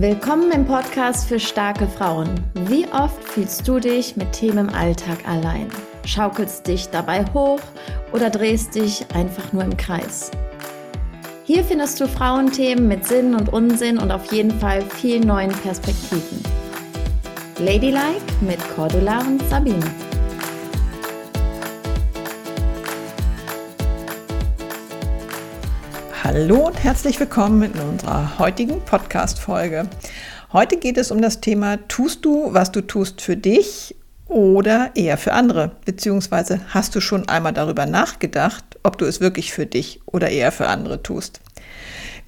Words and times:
Willkommen 0.00 0.52
im 0.52 0.64
Podcast 0.64 1.26
für 1.26 1.40
starke 1.40 1.88
Frauen. 1.88 2.28
Wie 2.68 2.86
oft 2.86 3.20
fühlst 3.24 3.66
du 3.66 3.80
dich 3.80 4.14
mit 4.14 4.30
Themen 4.30 4.68
im 4.68 4.72
Alltag 4.72 5.26
allein? 5.26 5.66
Schaukelst 6.04 6.68
dich 6.68 6.88
dabei 6.90 7.24
hoch 7.34 7.58
oder 8.12 8.30
drehst 8.30 8.76
dich 8.76 9.04
einfach 9.12 9.52
nur 9.52 9.64
im 9.64 9.76
Kreis? 9.76 10.30
Hier 11.42 11.64
findest 11.64 12.00
du 12.00 12.06
Frauenthemen 12.06 12.86
mit 12.86 13.08
Sinn 13.08 13.34
und 13.34 13.52
Unsinn 13.52 13.98
und 13.98 14.12
auf 14.12 14.32
jeden 14.32 14.56
Fall 14.60 14.82
viel 14.82 15.18
neuen 15.18 15.50
Perspektiven. 15.50 16.44
Ladylike 17.58 18.22
mit 18.40 18.60
Cordula 18.76 19.18
und 19.22 19.42
Sabine. 19.50 19.84
Hallo 26.30 26.66
und 26.66 26.84
herzlich 26.84 27.18
willkommen 27.18 27.62
in 27.62 27.80
unserer 27.80 28.38
heutigen 28.38 28.82
Podcast-Folge. 28.82 29.88
Heute 30.52 30.76
geht 30.76 30.98
es 30.98 31.10
um 31.10 31.22
das 31.22 31.40
Thema: 31.40 31.78
Tust 31.88 32.22
du, 32.22 32.52
was 32.52 32.70
du 32.70 32.82
tust 32.82 33.22
für 33.22 33.34
dich 33.34 33.96
oder 34.26 34.90
eher 34.94 35.16
für 35.16 35.32
andere? 35.32 35.70
Beziehungsweise 35.86 36.60
hast 36.68 36.94
du 36.94 37.00
schon 37.00 37.26
einmal 37.30 37.54
darüber 37.54 37.86
nachgedacht, 37.86 38.62
ob 38.82 38.98
du 38.98 39.06
es 39.06 39.22
wirklich 39.22 39.54
für 39.54 39.64
dich 39.64 40.02
oder 40.04 40.28
eher 40.28 40.52
für 40.52 40.66
andere 40.66 41.02
tust? 41.02 41.40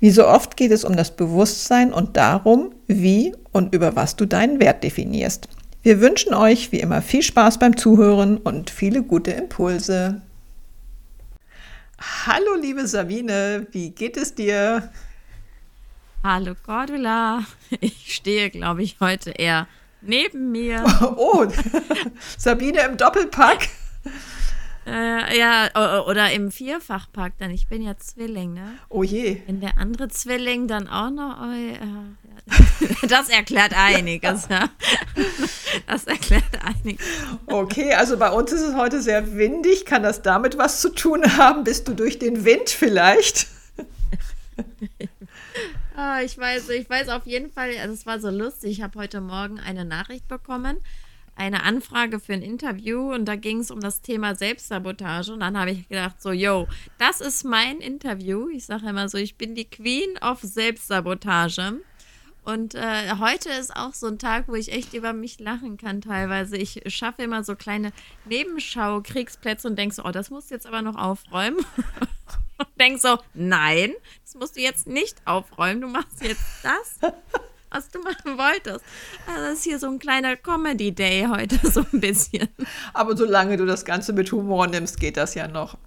Wie 0.00 0.10
so 0.10 0.26
oft 0.26 0.56
geht 0.56 0.70
es 0.70 0.84
um 0.84 0.96
das 0.96 1.14
Bewusstsein 1.14 1.92
und 1.92 2.16
darum, 2.16 2.70
wie 2.86 3.34
und 3.52 3.74
über 3.74 3.96
was 3.96 4.16
du 4.16 4.24
deinen 4.24 4.60
Wert 4.60 4.82
definierst. 4.82 5.46
Wir 5.82 6.00
wünschen 6.00 6.32
euch 6.32 6.72
wie 6.72 6.80
immer 6.80 7.02
viel 7.02 7.22
Spaß 7.22 7.58
beim 7.58 7.76
Zuhören 7.76 8.38
und 8.38 8.70
viele 8.70 9.02
gute 9.02 9.32
Impulse. 9.32 10.22
Hallo, 12.00 12.54
liebe 12.54 12.86
Sabine, 12.86 13.66
wie 13.72 13.90
geht 13.90 14.16
es 14.16 14.34
dir? 14.34 14.90
Hallo, 16.24 16.54
Cordula. 16.64 17.44
Ich 17.80 18.14
stehe, 18.14 18.48
glaube 18.48 18.82
ich, 18.82 18.96
heute 19.00 19.32
eher 19.32 19.68
neben 20.00 20.50
mir. 20.50 20.82
Oh, 21.02 21.46
Sabine 22.38 22.84
im 22.86 22.96
Doppelpack. 22.96 23.68
Äh, 24.86 25.38
ja, 25.38 26.02
oder 26.06 26.32
im 26.32 26.50
Vierfachpack, 26.50 27.36
denn 27.38 27.50
ich 27.50 27.68
bin 27.68 27.82
ja 27.82 27.96
Zwilling, 27.98 28.54
ne? 28.54 28.78
Oh 28.88 29.02
je. 29.02 29.42
Wenn 29.46 29.60
der 29.60 29.76
andere 29.76 30.08
Zwilling 30.08 30.68
dann 30.68 30.88
auch 30.88 31.10
noch. 31.10 31.40
Oh, 31.40 31.52
ja. 31.52 31.76
Das 33.08 33.28
erklärt 33.28 33.74
einiges, 33.76 34.48
ja. 34.48 34.68
Das 35.86 36.04
erklärt 36.06 36.44
einiges. 36.64 37.04
Okay, 37.46 37.92
also 37.92 38.16
bei 38.16 38.30
uns 38.30 38.52
ist 38.52 38.62
es 38.62 38.74
heute 38.74 39.02
sehr 39.02 39.36
windig. 39.36 39.84
Kann 39.84 40.02
das 40.02 40.22
damit 40.22 40.56
was 40.56 40.80
zu 40.80 40.88
tun 40.88 41.36
haben? 41.36 41.64
Bist 41.64 41.86
du 41.88 41.94
durch 41.94 42.18
den 42.18 42.44
Wind 42.44 42.70
vielleicht? 42.70 43.48
ah, 45.96 46.22
ich 46.22 46.38
weiß, 46.38 46.70
ich 46.70 46.88
weiß 46.88 47.10
auf 47.10 47.26
jeden 47.26 47.50
Fall, 47.50 47.70
also 47.80 47.92
es 47.92 48.06
war 48.06 48.18
so 48.18 48.30
lustig. 48.30 48.70
Ich 48.72 48.82
habe 48.82 48.98
heute 48.98 49.20
Morgen 49.20 49.60
eine 49.60 49.84
Nachricht 49.84 50.26
bekommen 50.26 50.78
eine 51.40 51.62
Anfrage 51.62 52.20
für 52.20 52.34
ein 52.34 52.42
Interview 52.42 53.14
und 53.14 53.24
da 53.24 53.34
ging 53.34 53.60
es 53.60 53.70
um 53.70 53.80
das 53.80 54.02
Thema 54.02 54.34
Selbstsabotage 54.34 55.32
und 55.32 55.40
dann 55.40 55.58
habe 55.58 55.70
ich 55.70 55.88
gedacht 55.88 56.20
so, 56.20 56.32
yo, 56.32 56.68
das 56.98 57.22
ist 57.22 57.44
mein 57.44 57.78
Interview. 57.78 58.50
Ich 58.50 58.66
sage 58.66 58.90
immer 58.90 59.08
so, 59.08 59.16
ich 59.16 59.36
bin 59.36 59.54
die 59.54 59.64
Queen 59.64 60.18
of 60.20 60.40
Selbstsabotage. 60.42 61.80
Und 62.44 62.74
äh, 62.74 63.16
heute 63.18 63.48
ist 63.50 63.74
auch 63.74 63.94
so 63.94 64.06
ein 64.06 64.18
Tag, 64.18 64.48
wo 64.48 64.54
ich 64.54 64.70
echt 64.72 64.92
über 64.92 65.14
mich 65.14 65.40
lachen 65.40 65.78
kann 65.78 66.02
teilweise. 66.02 66.58
Ich 66.58 66.82
schaffe 66.86 67.22
immer 67.22 67.42
so 67.42 67.56
kleine 67.56 67.92
Nebenschau-Kriegsplätze 68.26 69.66
und 69.66 69.78
denke 69.78 69.94
so, 69.94 70.04
oh, 70.04 70.10
das 70.10 70.28
musst 70.28 70.50
du 70.50 70.54
jetzt 70.54 70.66
aber 70.66 70.82
noch 70.82 70.96
aufräumen. 70.96 71.58
und 72.58 72.68
denk 72.78 73.00
so, 73.00 73.18
nein, 73.32 73.94
das 74.24 74.34
musst 74.34 74.56
du 74.56 74.60
jetzt 74.60 74.86
nicht 74.86 75.16
aufräumen, 75.26 75.80
du 75.80 75.88
machst 75.88 76.22
jetzt 76.22 76.44
das 76.62 76.98
was 77.70 77.88
du 77.88 78.00
machen 78.00 78.38
wolltest. 78.38 78.84
Also 79.26 79.40
das 79.40 79.58
ist 79.58 79.64
hier 79.64 79.78
so 79.78 79.88
ein 79.88 79.98
kleiner 79.98 80.36
Comedy-Day 80.36 81.26
heute, 81.28 81.58
so 81.70 81.84
ein 81.92 82.00
bisschen. 82.00 82.48
Aber 82.92 83.16
solange 83.16 83.56
du 83.56 83.66
das 83.66 83.84
Ganze 83.84 84.12
mit 84.12 84.30
Humor 84.32 84.66
nimmst, 84.66 85.00
geht 85.00 85.16
das 85.16 85.34
ja 85.34 85.48
noch. 85.48 85.78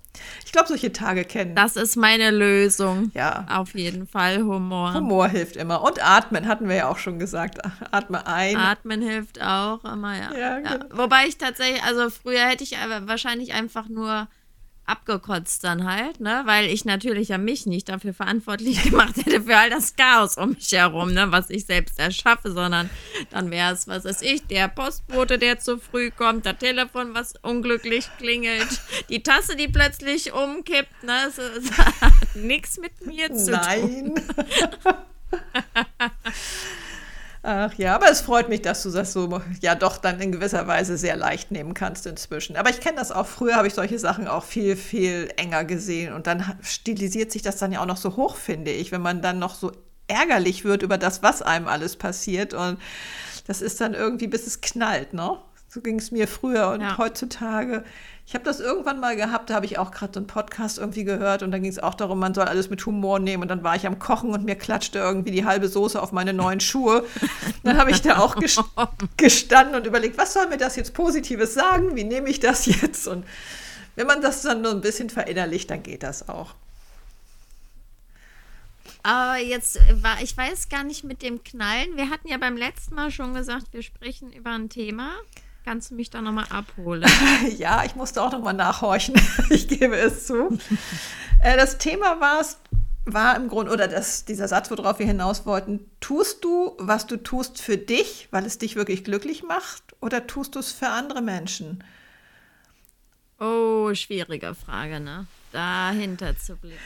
Ich 0.45 0.51
glaube, 0.51 0.67
solche 0.67 0.93
Tage 0.93 1.25
kennen. 1.25 1.55
Das 1.55 1.75
ist 1.75 1.95
meine 1.95 2.29
Lösung. 2.29 3.11
Ja. 3.15 3.45
Auf 3.49 3.73
jeden 3.73 4.07
Fall 4.07 4.43
Humor. 4.43 4.93
Humor 4.93 5.27
hilft 5.27 5.55
immer. 5.55 5.81
Und 5.81 6.03
atmen, 6.05 6.47
hatten 6.47 6.69
wir 6.69 6.75
ja 6.75 6.87
auch 6.87 6.99
schon 6.99 7.17
gesagt. 7.17 7.59
Atme 7.91 8.25
ein. 8.27 8.55
Atmen 8.55 9.01
hilft 9.01 9.41
auch 9.41 9.83
immer, 9.83 10.15
ja. 10.15 10.31
ja, 10.33 10.59
ja. 10.59 10.77
Genau. 10.77 10.97
Wobei 10.97 11.25
ich 11.27 11.37
tatsächlich, 11.37 11.81
also 11.83 12.09
früher 12.09 12.45
hätte 12.45 12.63
ich 12.63 12.77
wahrscheinlich 13.05 13.53
einfach 13.53 13.89
nur 13.89 14.27
abgekotzt 14.85 15.63
dann 15.63 15.85
halt, 15.85 16.19
ne? 16.19 16.43
Weil 16.45 16.65
ich 16.65 16.85
natürlich 16.85 17.29
ja 17.29 17.37
mich 17.37 17.65
nicht 17.65 17.89
dafür 17.89 18.13
verantwortlich 18.13 18.83
gemacht 18.89 19.15
hätte 19.17 19.41
für 19.41 19.57
all 19.57 19.69
das 19.69 19.95
Chaos 19.95 20.37
um 20.37 20.49
mich 20.51 20.71
herum, 20.71 21.13
ne? 21.13 21.31
Was 21.31 21.49
ich 21.49 21.65
selbst 21.65 21.99
erschaffe, 21.99 22.51
sondern 22.51 22.89
dann 23.29 23.49
wäre 23.51 23.73
es, 23.73 23.87
was 23.87 24.05
weiß 24.05 24.21
ich, 24.21 24.45
der 24.47 24.67
Postbote, 24.67 25.37
der 25.37 25.59
zu 25.59 25.77
früh 25.77 26.11
kommt, 26.11 26.45
das 26.45 26.57
Telefon, 26.57 27.13
was 27.13 27.33
unglücklich 27.41 28.07
klingelt, 28.17 28.81
die 29.09 29.23
Tasse, 29.23 29.55
die 29.55 29.67
plötzlich 29.67 30.33
umkippt, 30.33 31.03
ne? 31.03 31.27
Es, 31.27 31.37
es 31.37 31.71
hat 31.77 32.35
nichts 32.35 32.77
mit 32.77 33.05
mir 33.05 33.33
zu 33.33 33.51
Nein. 33.51 33.81
tun. 33.81 34.13
Nein. 34.85 36.11
Ach 37.45 37.73
ja, 37.73 37.93
aber 37.93 38.09
es 38.09 38.21
freut 38.21 38.47
mich, 38.47 38.61
dass 38.61 38.83
du 38.83 38.89
das 38.89 39.11
so 39.11 39.41
ja 39.59 39.75
doch 39.75 39.97
dann 39.97 40.21
in 40.21 40.31
gewisser 40.31 40.65
Weise 40.65 40.97
sehr 40.97 41.17
leicht 41.17 41.51
nehmen 41.51 41.73
kannst 41.73 42.05
inzwischen. 42.05 42.55
Aber 42.55 42.69
ich 42.69 42.79
kenne 42.79 42.95
das 42.95 43.11
auch. 43.11 43.27
Früher 43.27 43.57
habe 43.57 43.67
ich 43.67 43.73
solche 43.73 43.99
Sachen 43.99 44.29
auch 44.29 44.45
viel, 44.45 44.77
viel 44.77 45.29
enger 45.35 45.65
gesehen. 45.65 46.13
Und 46.13 46.25
dann 46.25 46.57
stilisiert 46.61 47.33
sich 47.33 47.41
das 47.41 47.57
dann 47.57 47.73
ja 47.73 47.81
auch 47.81 47.85
noch 47.85 47.97
so 47.97 48.15
hoch, 48.15 48.37
finde 48.37 48.71
ich, 48.71 48.93
wenn 48.93 49.01
man 49.01 49.21
dann 49.21 49.39
noch 49.39 49.55
so 49.55 49.73
ärgerlich 50.07 50.63
wird 50.63 50.83
über 50.83 50.97
das, 50.97 51.21
was 51.21 51.41
einem 51.41 51.67
alles 51.67 51.97
passiert. 51.97 52.53
Und 52.53 52.79
das 53.45 53.61
ist 53.61 53.81
dann 53.81 53.93
irgendwie, 53.93 54.27
bis 54.27 54.47
es 54.47 54.61
knallt, 54.61 55.13
ne? 55.13 55.37
So 55.67 55.81
ging 55.81 55.99
es 55.99 56.11
mir 56.11 56.29
früher 56.29 56.69
und 56.69 56.81
ja. 56.81 56.97
heutzutage 56.97 57.83
ich 58.25 58.35
habe 58.35 58.45
das 58.45 58.59
irgendwann 58.59 58.99
mal 58.99 59.15
gehabt, 59.15 59.49
da 59.49 59.55
habe 59.55 59.65
ich 59.65 59.77
auch 59.77 59.91
gerade 59.91 60.13
so 60.13 60.19
einen 60.19 60.27
Podcast 60.27 60.77
irgendwie 60.77 61.03
gehört 61.03 61.43
und 61.43 61.51
da 61.51 61.59
ging 61.59 61.69
es 61.69 61.79
auch 61.79 61.93
darum, 61.93 62.19
man 62.19 62.33
soll 62.33 62.45
alles 62.45 62.69
mit 62.69 62.85
Humor 62.85 63.19
nehmen 63.19 63.43
und 63.43 63.49
dann 63.49 63.63
war 63.63 63.75
ich 63.75 63.85
am 63.85 63.99
Kochen 63.99 64.31
und 64.31 64.45
mir 64.45 64.55
klatschte 64.55 64.99
irgendwie 64.99 65.31
die 65.31 65.45
halbe 65.45 65.67
Soße 65.67 66.01
auf 66.01 66.13
meine 66.13 66.33
neuen 66.33 66.61
Schuhe. 66.61 67.05
Dann 67.63 67.77
habe 67.77 67.91
ich 67.91 68.01
da 68.01 68.19
auch 68.19 68.35
gestanden 69.17 69.75
und 69.75 69.85
überlegt, 69.85 70.17
was 70.17 70.33
soll 70.33 70.47
mir 70.47 70.57
das 70.57 70.75
jetzt 70.77 70.93
Positives 70.93 71.53
sagen? 71.53 71.95
Wie 71.95 72.05
nehme 72.05 72.29
ich 72.29 72.39
das 72.39 72.65
jetzt? 72.65 73.07
Und 73.07 73.25
wenn 73.95 74.07
man 74.07 74.21
das 74.21 74.41
dann 74.41 74.61
nur 74.61 74.71
ein 74.71 74.81
bisschen 74.81 75.09
verinnerlicht, 75.09 75.69
dann 75.69 75.83
geht 75.83 76.03
das 76.03 76.29
auch. 76.29 76.55
Aber 79.03 79.37
jetzt 79.37 79.79
war, 80.01 80.21
ich 80.21 80.35
weiß 80.35 80.69
gar 80.69 80.85
nicht 80.85 81.03
mit 81.03 81.21
dem 81.21 81.43
Knallen. 81.43 81.97
Wir 81.97 82.09
hatten 82.09 82.29
ja 82.29 82.37
beim 82.37 82.55
letzten 82.55 82.95
Mal 82.95 83.11
schon 83.11 83.33
gesagt, 83.33 83.67
wir 83.73 83.83
sprechen 83.83 84.31
über 84.31 84.51
ein 84.51 84.69
Thema. 84.69 85.11
Kannst 85.65 85.91
du 85.91 85.95
mich 85.95 86.09
da 86.09 86.21
nochmal 86.21 86.45
abholen? 86.49 87.05
ja, 87.57 87.83
ich 87.85 87.95
musste 87.95 88.21
auch 88.21 88.31
nochmal 88.31 88.53
nachhorchen. 88.53 89.15
ich 89.49 89.67
gebe 89.67 89.95
es 89.95 90.27
zu. 90.27 90.57
Äh, 91.45 91.57
das 91.57 91.77
Thema 91.77 92.21
war 92.21 92.41
war 93.05 93.35
im 93.35 93.49
Grunde, 93.49 93.73
oder 93.73 93.89
das, 93.89 94.23
dieser 94.23 94.47
Satz, 94.47 94.71
worauf 94.71 94.97
wir 94.97 95.05
hinaus 95.05 95.45
wollten, 95.45 95.81
tust 95.99 96.45
du, 96.45 96.77
was 96.79 97.05
du 97.05 97.17
tust 97.17 97.61
für 97.61 97.77
dich, 97.77 98.29
weil 98.31 98.45
es 98.45 98.59
dich 98.59 98.77
wirklich 98.77 99.03
glücklich 99.03 99.43
macht, 99.43 99.83
oder 99.99 100.25
tust 100.25 100.55
du 100.55 100.59
es 100.59 100.71
für 100.71 100.87
andere 100.87 101.21
Menschen? 101.21 101.83
Oh, 103.43 103.93
schwierige 103.93 104.55
Frage, 104.55 104.99
ne? 104.99 105.27
dahinter 105.53 106.37
zu 106.37 106.55
blicken. 106.55 106.77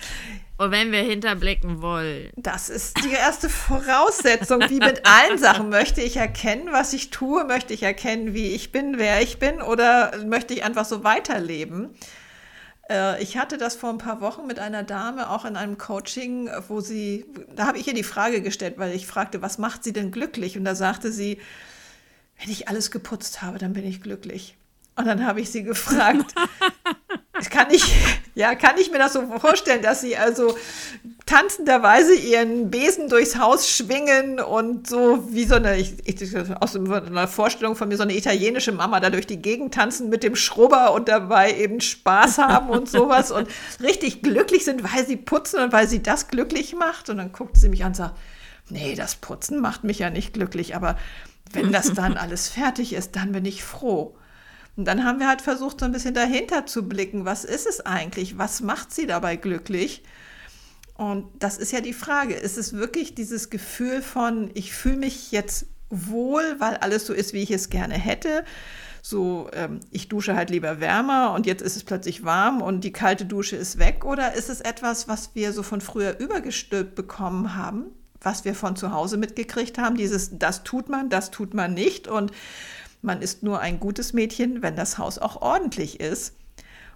Und 0.57 0.71
wenn 0.71 0.91
wir 0.91 1.01
hinterblicken 1.01 1.81
wollen. 1.81 2.29
Das 2.35 2.69
ist 2.69 3.03
die 3.03 3.13
erste 3.13 3.49
Voraussetzung. 3.49 4.61
Wie 4.69 4.79
mit 4.79 5.05
allen 5.05 5.37
Sachen. 5.37 5.69
Möchte 5.69 6.01
ich 6.01 6.17
erkennen, 6.17 6.67
was 6.71 6.93
ich 6.93 7.09
tue? 7.09 7.45
Möchte 7.45 7.73
ich 7.73 7.83
erkennen, 7.83 8.33
wie 8.33 8.49
ich 8.49 8.71
bin, 8.71 8.97
wer 8.97 9.21
ich 9.21 9.39
bin? 9.39 9.61
Oder 9.61 10.11
möchte 10.25 10.53
ich 10.53 10.63
einfach 10.63 10.85
so 10.85 11.03
weiterleben? 11.03 11.89
Äh, 12.89 13.21
ich 13.23 13.37
hatte 13.37 13.57
das 13.57 13.75
vor 13.75 13.89
ein 13.89 13.97
paar 13.97 14.21
Wochen 14.21 14.45
mit 14.45 14.59
einer 14.59 14.83
Dame 14.83 15.29
auch 15.29 15.45
in 15.45 15.55
einem 15.55 15.77
Coaching, 15.77 16.49
wo 16.67 16.81
sie, 16.81 17.25
da 17.55 17.67
habe 17.67 17.77
ich 17.77 17.87
ihr 17.87 17.93
die 17.93 18.03
Frage 18.03 18.41
gestellt, 18.41 18.75
weil 18.77 18.93
ich 18.93 19.07
fragte, 19.07 19.41
was 19.41 19.57
macht 19.57 19.83
sie 19.83 19.93
denn 19.93 20.11
glücklich? 20.11 20.57
Und 20.57 20.65
da 20.65 20.75
sagte 20.75 21.11
sie, 21.11 21.39
wenn 22.39 22.51
ich 22.51 22.67
alles 22.67 22.91
geputzt 22.91 23.41
habe, 23.41 23.57
dann 23.57 23.73
bin 23.73 23.85
ich 23.85 24.01
glücklich. 24.01 24.57
Und 24.97 25.05
dann 25.05 25.25
habe 25.25 25.41
ich 25.41 25.51
sie 25.51 25.63
gefragt, 25.63 26.33
kann 27.51 27.67
ich, 27.71 27.95
ja, 28.35 28.55
kann 28.55 28.77
ich 28.77 28.91
mir 28.91 28.97
das 28.97 29.13
so 29.13 29.21
vorstellen, 29.39 29.81
dass 29.81 30.01
sie 30.01 30.17
also 30.17 30.57
tanzenderweise 31.25 32.15
ihren 32.15 32.69
Besen 32.71 33.09
durchs 33.09 33.37
Haus 33.37 33.69
schwingen 33.69 34.39
und 34.39 34.87
so 34.87 35.27
wie 35.31 35.45
so 35.45 35.55
eine, 35.55 35.77
ich, 35.77 35.93
ich, 36.05 36.35
aus 36.61 36.75
einer 36.75 37.27
Vorstellung 37.27 37.75
von 37.75 37.89
mir, 37.89 37.97
so 37.97 38.03
eine 38.03 38.15
italienische 38.15 38.71
Mama 38.71 38.99
da 38.99 39.09
durch 39.09 39.27
die 39.27 39.41
Gegend 39.41 39.73
tanzen 39.73 40.09
mit 40.09 40.23
dem 40.23 40.35
Schrubber 40.35 40.93
und 40.93 41.09
dabei 41.09 41.53
eben 41.53 41.81
Spaß 41.81 42.37
haben 42.37 42.69
und 42.69 42.89
sowas 42.89 43.31
und 43.31 43.47
richtig 43.81 44.21
glücklich 44.21 44.65
sind, 44.65 44.83
weil 44.83 45.05
sie 45.05 45.17
putzen 45.17 45.61
und 45.61 45.73
weil 45.73 45.87
sie 45.87 46.01
das 46.01 46.27
glücklich 46.27 46.75
macht. 46.75 47.09
Und 47.09 47.17
dann 47.17 47.31
guckt 47.31 47.57
sie 47.57 47.69
mich 47.69 47.83
an 47.83 47.89
und 47.89 47.95
sagt, 47.95 48.15
nee, 48.69 48.95
das 48.95 49.15
Putzen 49.15 49.59
macht 49.59 49.83
mich 49.83 49.99
ja 49.99 50.09
nicht 50.09 50.33
glücklich, 50.33 50.75
aber 50.75 50.97
wenn 51.53 51.71
das 51.71 51.93
dann 51.93 52.17
alles 52.17 52.49
fertig 52.49 52.93
ist, 52.93 53.15
dann 53.15 53.31
bin 53.31 53.45
ich 53.45 53.63
froh. 53.63 54.15
Und 54.77 54.85
dann 54.85 55.03
haben 55.03 55.19
wir 55.19 55.27
halt 55.27 55.41
versucht, 55.41 55.79
so 55.79 55.85
ein 55.85 55.91
bisschen 55.91 56.13
dahinter 56.13 56.67
zu 56.67 56.87
blicken. 56.87 57.25
Was 57.25 57.43
ist 57.43 57.67
es 57.67 57.85
eigentlich? 57.85 58.37
Was 58.37 58.61
macht 58.61 58.93
sie 58.93 59.07
dabei 59.07 59.35
glücklich? 59.35 60.03
Und 60.93 61.25
das 61.39 61.57
ist 61.57 61.71
ja 61.71 61.81
die 61.81 61.93
Frage. 61.93 62.35
Ist 62.35 62.57
es 62.57 62.73
wirklich 62.73 63.15
dieses 63.15 63.49
Gefühl 63.49 64.03
von, 64.03 64.51
ich 64.53 64.73
fühle 64.73 64.97
mich 64.97 65.31
jetzt 65.31 65.65
wohl, 65.89 66.43
weil 66.59 66.77
alles 66.77 67.07
so 67.07 67.13
ist, 67.13 67.33
wie 67.33 67.41
ich 67.41 67.51
es 67.51 67.69
gerne 67.69 67.95
hätte? 67.95 68.45
So, 69.01 69.49
ähm, 69.53 69.79
ich 69.89 70.09
dusche 70.09 70.35
halt 70.35 70.49
lieber 70.51 70.79
wärmer 70.79 71.33
und 71.33 71.45
jetzt 71.45 71.61
ist 71.61 71.75
es 71.75 71.83
plötzlich 71.83 72.23
warm 72.23 72.61
und 72.61 72.83
die 72.83 72.91
kalte 72.91 73.25
Dusche 73.25 73.55
ist 73.55 73.79
weg? 73.79 74.05
Oder 74.05 74.33
ist 74.33 74.49
es 74.49 74.61
etwas, 74.61 75.07
was 75.07 75.33
wir 75.33 75.53
so 75.53 75.63
von 75.63 75.81
früher 75.81 76.19
übergestülpt 76.19 76.93
bekommen 76.93 77.55
haben, 77.55 77.85
was 78.21 78.43
wir 78.43 78.53
von 78.53 78.75
zu 78.75 78.91
Hause 78.91 79.17
mitgekriegt 79.17 79.77
haben? 79.77 79.95
Dieses, 79.95 80.37
das 80.37 80.63
tut 80.63 80.89
man, 80.89 81.09
das 81.09 81.31
tut 81.31 81.53
man 81.53 81.73
nicht 81.73 82.07
und 82.07 82.31
man 83.07 83.23
ist 83.23 83.41
nur 83.41 83.59
ein 83.59 83.79
gutes 83.79 84.13
Mädchen, 84.13 84.61
wenn 84.61 84.75
das 84.75 84.99
Haus 84.99 85.17
auch 85.17 85.41
ordentlich 85.41 85.99
ist. 85.99 86.35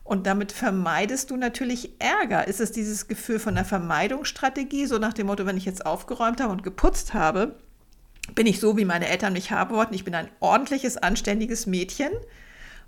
Und 0.03 0.27
damit 0.27 0.51
vermeidest 0.51 1.31
du 1.31 1.37
natürlich 1.37 1.93
Ärger. 1.99 2.47
Ist 2.47 2.59
es 2.59 2.71
dieses 2.71 3.07
Gefühl 3.07 3.39
von 3.39 3.57
einer 3.57 3.65
Vermeidungsstrategie, 3.65 4.85
so 4.85 4.99
nach 4.99 5.13
dem 5.13 5.27
Motto, 5.27 5.45
wenn 5.47 5.57
ich 5.57 5.65
jetzt 5.65 5.85
aufgeräumt 5.85 6.41
habe 6.41 6.51
und 6.51 6.63
geputzt 6.63 7.13
habe, 7.13 7.55
bin 8.35 8.45
ich 8.45 8.59
so, 8.59 8.77
wie 8.77 8.85
meine 8.85 9.07
Eltern 9.07 9.33
mich 9.33 9.51
haben 9.51 9.75
wollten. 9.75 9.93
Ich 9.93 10.03
bin 10.03 10.13
ein 10.13 10.29
ordentliches, 10.39 10.97
anständiges 10.97 11.65
Mädchen 11.65 12.11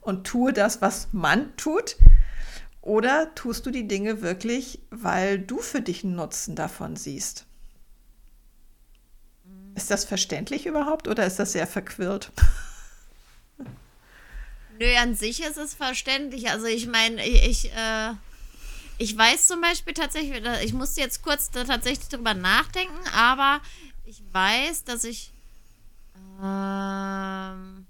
und 0.01 0.25
tue 0.25 0.53
das, 0.53 0.81
was 0.81 1.09
man 1.11 1.55
tut. 1.57 1.97
Oder 2.81 3.33
tust 3.35 3.65
du 3.65 3.71
die 3.71 3.87
Dinge 3.87 4.21
wirklich, 4.21 4.81
weil 4.89 5.39
du 5.39 5.59
für 5.59 5.81
dich 5.81 6.03
einen 6.03 6.15
Nutzen 6.15 6.55
davon 6.55 6.97
siehst? 6.97 7.45
Ist 9.75 9.89
das 9.89 10.03
verständlich 10.03 10.65
überhaupt 10.65 11.07
oder 11.07 11.25
ist 11.25 11.39
das 11.39 11.53
sehr 11.53 11.67
verquirlt? 11.67 12.31
Nö, 14.79 14.95
an 14.97 15.15
sich 15.15 15.41
ist 15.41 15.57
es 15.57 15.73
verständlich. 15.73 16.49
Also 16.49 16.65
ich 16.65 16.87
meine, 16.87 17.25
ich, 17.25 17.43
ich, 17.65 17.71
äh, 17.73 18.13
ich 18.97 19.17
weiß 19.17 19.47
zum 19.47 19.61
Beispiel 19.61 19.93
tatsächlich, 19.93 20.43
ich 20.63 20.73
musste 20.73 21.01
jetzt 21.01 21.21
kurz 21.21 21.51
da 21.51 21.63
tatsächlich 21.63 22.09
drüber 22.09 22.33
nachdenken, 22.33 23.07
aber 23.15 23.61
ich 24.05 24.21
weiß, 24.31 24.83
dass 24.83 25.03
ich 25.03 25.31
ähm, 26.41 27.85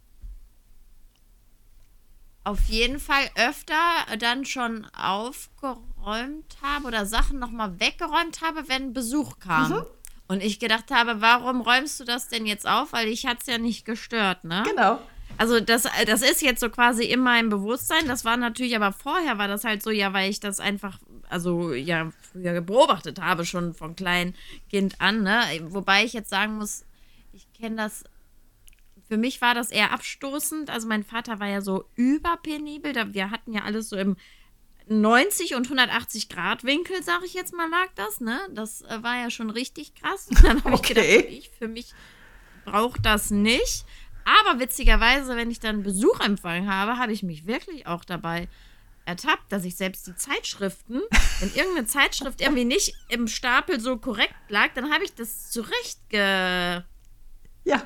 auf 2.44 2.60
jeden 2.68 3.00
Fall 3.00 3.30
öfter 3.36 3.76
dann 4.20 4.46
schon 4.46 4.86
aufgeräumt 4.96 6.58
habe 6.62 6.88
oder 6.88 7.06
Sachen 7.06 7.40
nochmal 7.40 7.80
weggeräumt 7.80 8.42
habe, 8.42 8.68
wenn 8.68 8.94
Besuch 8.94 9.40
kam. 9.40 9.72
Mhm. 9.72 9.86
Und 10.28 10.42
ich 10.42 10.60
gedacht 10.60 10.90
habe, 10.92 11.22
warum 11.22 11.62
räumst 11.62 12.00
du 12.00 12.06
das 12.06 12.28
denn 12.28 12.46
jetzt 12.46 12.68
auf? 12.68 12.94
Weil 12.94 13.08
ich 13.08 13.26
hatte 13.26 13.40
es 13.42 13.48
ja 13.48 13.58
nicht 13.58 13.86
gestört, 13.86 14.44
ne? 14.44 14.64
Genau. 14.66 15.00
Also 15.38 15.60
das, 15.60 15.88
das 16.06 16.22
ist 16.22 16.42
jetzt 16.42 16.60
so 16.60 16.70
quasi 16.70 17.06
in 17.06 17.20
meinem 17.20 17.50
Bewusstsein. 17.50 18.08
Das 18.08 18.24
war 18.24 18.38
natürlich, 18.38 18.76
aber 18.76 18.92
vorher 18.92 19.38
war 19.38 19.48
das 19.48 19.64
halt 19.64 19.84
so, 19.84 19.90
ja, 19.90 20.14
weil 20.14 20.30
ich 20.30 20.40
das 20.40 20.60
einfach, 20.60 21.00
also 21.30 21.74
ja, 21.74 22.12
früher 22.32 22.62
beobachtet 22.62 23.20
habe, 23.20 23.46
schon 23.46 23.74
von 23.74 23.96
klein 23.96 24.36
Kind 24.70 25.02
an, 25.02 25.24
ne? 25.24 25.42
Wobei 25.64 26.04
ich 26.06 26.14
jetzt 26.14 26.30
sagen 26.30 26.58
muss, 26.58 26.86
ich 27.34 27.52
kenne 27.54 27.78
das, 27.78 28.04
für 29.08 29.18
mich 29.18 29.42
war 29.42 29.54
das 29.54 29.72
eher 29.72 29.92
abstoßend. 29.92 30.70
Also 30.70 30.88
mein 30.88 31.04
Vater 31.04 31.40
war 31.40 31.48
ja 31.48 31.62
so 31.62 31.86
überpenibel. 31.96 32.94
Wir 33.14 33.32
hatten 33.32 33.54
ja 33.54 33.64
alles 33.64 33.90
so 33.90 33.98
im 33.98 34.16
90 34.88 35.56
und 35.56 35.66
180 35.66 36.30
Grad 36.30 36.64
Winkel, 36.64 37.02
sage 37.04 37.26
ich 37.26 37.34
jetzt 37.34 37.54
mal, 37.54 37.70
lag 37.70 37.88
das, 37.96 38.20
ne? 38.20 38.40
Das 38.52 38.82
äh, 38.82 39.02
war 39.02 39.18
ja 39.18 39.30
schon 39.30 39.50
richtig 39.50 39.96
krass. 39.96 40.28
Und 40.30 40.44
dann 40.44 40.64
habe 40.64 40.76
okay. 40.76 40.82
ich 40.84 40.88
gedacht, 40.88 41.32
ich, 41.32 41.50
für 41.58 41.68
mich 41.68 41.94
braucht 42.66 43.06
das 43.06 43.32
nicht. 43.32 43.86
Aber 44.26 44.60
witzigerweise, 44.60 45.36
wenn 45.36 45.52
ich 45.52 45.60
dann 45.60 45.84
Besuch 45.84 46.20
empfangen 46.20 46.72
habe, 46.72 46.98
habe 46.98 47.12
ich 47.12 47.24
mich 47.24 47.46
wirklich 47.46 47.88
auch 47.88 48.06
dabei 48.06 48.48
ertappt, 49.06 49.52
dass 49.52 49.66
ich 49.66 49.76
selbst 49.76 50.08
die 50.08 50.16
Zeitschriften, 50.16 51.02
wenn 51.40 51.54
irgendeine 51.54 51.88
Zeitschrift 51.88 52.42
irgendwie 52.42 52.66
nicht 52.66 52.96
im 53.10 53.28
Stapel 53.28 53.80
so 53.80 53.98
korrekt 53.98 54.36
lag, 54.50 54.70
dann 54.76 54.92
habe 54.94 55.04
ich 55.04 55.14
das 55.14 55.52
zurecht 55.52 56.00
ge. 56.10 56.82
Ja. 57.66 57.82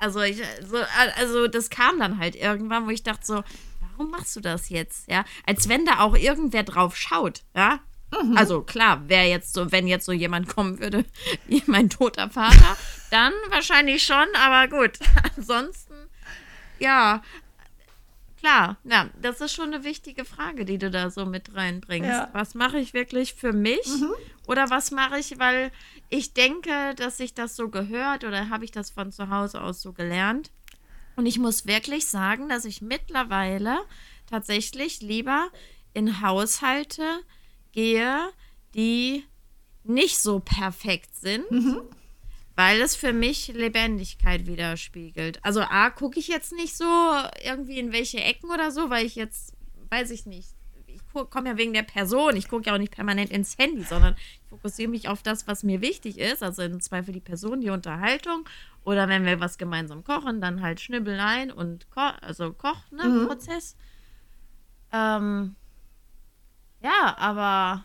Also, 0.00 0.20
ich, 0.20 0.42
so, 0.64 0.78
also 1.16 1.48
das 1.48 1.70
kam 1.70 1.98
dann 1.98 2.18
halt 2.18 2.36
irgendwann, 2.36 2.86
wo 2.86 2.90
ich 2.90 3.02
dachte 3.02 3.24
so, 3.24 3.44
warum 3.80 4.10
machst 4.10 4.36
du 4.36 4.40
das 4.40 4.68
jetzt? 4.68 5.08
Ja, 5.08 5.24
als 5.46 5.68
wenn 5.68 5.84
da 5.84 6.00
auch 6.00 6.16
irgendwer 6.16 6.62
drauf 6.62 6.96
schaut, 6.96 7.42
ja. 7.56 7.80
Mhm. 8.22 8.36
Also 8.36 8.62
klar, 8.62 9.02
wer 9.06 9.26
jetzt 9.26 9.54
so, 9.54 9.70
wenn 9.72 9.86
jetzt 9.86 10.06
so 10.06 10.12
jemand 10.12 10.48
kommen 10.48 10.78
würde, 10.78 11.04
wie 11.46 11.62
mein 11.66 11.90
toter 11.90 12.30
Vater, 12.30 12.76
dann 13.10 13.32
wahrscheinlich 13.48 14.04
schon, 14.04 14.26
aber 14.34 14.68
gut. 14.68 14.98
Ansonsten, 15.36 15.94
ja, 16.78 17.22
klar, 18.38 18.76
ja, 18.84 19.08
das 19.20 19.40
ist 19.40 19.54
schon 19.54 19.72
eine 19.72 19.84
wichtige 19.84 20.24
Frage, 20.24 20.64
die 20.64 20.78
du 20.78 20.90
da 20.90 21.10
so 21.10 21.24
mit 21.24 21.54
reinbringst. 21.54 22.08
Ja. 22.08 22.28
Was 22.32 22.54
mache 22.54 22.78
ich 22.78 22.92
wirklich 22.92 23.34
für 23.34 23.52
mich? 23.52 23.86
Mhm. 23.86 24.14
Oder 24.46 24.68
was 24.70 24.90
mache 24.90 25.18
ich, 25.18 25.38
weil 25.38 25.70
ich 26.10 26.34
denke, 26.34 26.94
dass 26.96 27.16
sich 27.16 27.34
das 27.34 27.56
so 27.56 27.68
gehört 27.68 28.24
oder 28.24 28.50
habe 28.50 28.64
ich 28.64 28.70
das 28.70 28.90
von 28.90 29.12
zu 29.12 29.30
Hause 29.30 29.62
aus 29.62 29.80
so 29.80 29.92
gelernt? 29.92 30.50
Und 31.16 31.26
ich 31.26 31.38
muss 31.38 31.66
wirklich 31.66 32.06
sagen, 32.08 32.48
dass 32.48 32.64
ich 32.64 32.82
mittlerweile 32.82 33.78
tatsächlich 34.28 35.00
lieber 35.00 35.48
in 35.92 36.20
Haushalte 36.20 37.20
gehe, 37.74 38.30
die 38.74 39.24
nicht 39.82 40.18
so 40.18 40.40
perfekt 40.40 41.14
sind, 41.14 41.50
mhm. 41.50 41.82
weil 42.56 42.80
es 42.80 42.96
für 42.96 43.12
mich 43.12 43.48
Lebendigkeit 43.48 44.46
widerspiegelt. 44.46 45.44
Also 45.44 45.60
A, 45.60 45.90
gucke 45.90 46.18
ich 46.18 46.28
jetzt 46.28 46.52
nicht 46.52 46.76
so 46.76 46.84
irgendwie 47.44 47.78
in 47.78 47.92
welche 47.92 48.22
Ecken 48.22 48.50
oder 48.50 48.70
so, 48.70 48.88
weil 48.88 49.04
ich 49.04 49.14
jetzt, 49.14 49.52
weiß 49.90 50.10
ich 50.10 50.24
nicht, 50.24 50.48
ich 50.86 51.00
komme 51.30 51.50
ja 51.50 51.56
wegen 51.56 51.72
der 51.72 51.82
Person, 51.82 52.36
ich 52.36 52.48
gucke 52.48 52.66
ja 52.66 52.74
auch 52.74 52.78
nicht 52.78 52.92
permanent 52.92 53.30
ins 53.30 53.58
Handy, 53.58 53.82
sondern 53.82 54.16
ich 54.16 54.48
fokussiere 54.48 54.90
mich 54.90 55.08
auf 55.08 55.22
das, 55.22 55.46
was 55.46 55.62
mir 55.62 55.80
wichtig 55.80 56.18
ist, 56.18 56.42
also 56.42 56.62
im 56.62 56.80
Zweifel 56.80 57.12
die 57.12 57.20
Person, 57.20 57.60
die 57.60 57.70
Unterhaltung 57.70 58.48
oder 58.84 59.08
wenn 59.08 59.24
wir 59.24 59.40
was 59.40 59.58
gemeinsam 59.58 60.04
kochen, 60.04 60.40
dann 60.40 60.62
halt 60.62 60.80
Schnibbeleien 60.80 61.50
und 61.50 61.90
Ko 61.90 62.00
also 62.20 62.52
Kochprozess. 62.52 63.76
Ne, 64.92 65.18
mhm. 65.18 65.56
Ähm, 65.56 65.56
ja, 66.84 67.16
aber 67.18 67.82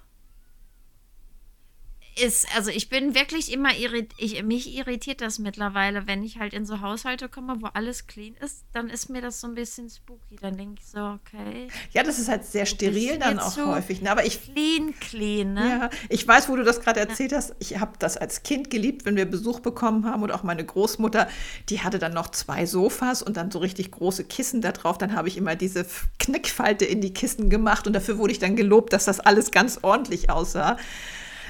ist, 2.16 2.48
also 2.56 2.70
ich 2.72 2.90
bin 2.90 3.16
wirklich 3.16 3.52
immer 3.52 3.76
irritiert, 3.76 4.46
mich 4.46 4.76
irritiert 4.76 5.22
das 5.22 5.40
mittlerweile, 5.40 6.08
wenn 6.08 6.24
ich 6.24 6.40
halt 6.40 6.54
in 6.54 6.66
so 6.66 6.82
Haushalte 6.82 7.30
komme, 7.30 7.62
wo 7.62 7.68
alles 7.68 8.08
clean 8.08 8.36
ist, 8.36 8.64
dann 8.74 8.90
ist 8.90 9.10
mir 9.10 9.22
das 9.22 9.42
so 9.42 9.48
ein 9.48 9.56
bisschen 9.56 9.90
spooky. 9.90 10.36
Dann 10.42 10.58
denke 10.58 10.82
ich 10.82 10.88
so, 10.88 11.00
okay. 11.00 11.68
Ja, 11.92 12.04
das 12.04 12.20
ist 12.20 12.28
halt 12.28 12.46
sehr 12.46 12.66
steril 12.66 13.18
dann 13.18 13.40
auch 13.40 13.52
so 13.52 13.68
häufig. 13.68 14.02
Ne? 14.02 14.12
Aber 14.12 14.26
ich, 14.26 14.42
clean, 14.44 14.94
clean, 15.00 15.54
ne? 15.54 15.70
Ja, 15.70 15.90
ich 16.10 16.28
weiß, 16.28 16.50
wo 16.50 16.56
du 16.56 16.64
das 16.64 16.82
gerade 16.82 17.00
erzählt 17.00 17.34
hast. 17.34 17.56
Ich 17.60 17.80
habe 17.80 17.94
das 18.00 18.18
als 18.18 18.44
Kind 18.44 18.70
geliebt, 18.70 19.06
wenn 19.06 19.16
wir 19.16 19.26
Besuch 19.26 19.60
bekommen 19.60 20.06
haben 20.06 20.24
und 20.24 20.32
auch 20.32 20.44
meine 20.44 20.66
Großmutter, 20.66 21.28
die 21.70 21.82
hatte 21.82 22.00
dann 22.00 22.14
noch 22.14 22.30
zwei 22.32 22.66
Sofas 22.66 23.22
und 23.22 23.38
dann 23.38 23.52
so 23.52 23.60
richtig 23.60 23.92
große 23.92 24.26
Kissen 24.26 24.62
da 24.62 24.72
drauf. 24.72 24.98
Dann 24.98 25.16
habe 25.16 25.28
ich 25.28 25.38
immer 25.38 25.56
diese 25.56 25.86
Knickfalte 26.18 26.86
in 26.86 27.02
die 27.02 27.14
Kissen 27.14 27.50
gemacht 27.50 27.88
und 27.88 27.94
dafür 27.94 28.18
wurde 28.18 28.34
ich 28.34 28.40
dann 28.40 28.56
gelobt, 28.56 28.94
dass 28.94 29.06
das 29.06 29.20
alles 29.20 29.52
ganz 29.52 29.80
ordentlich 29.82 30.30
aussah. 30.30 30.78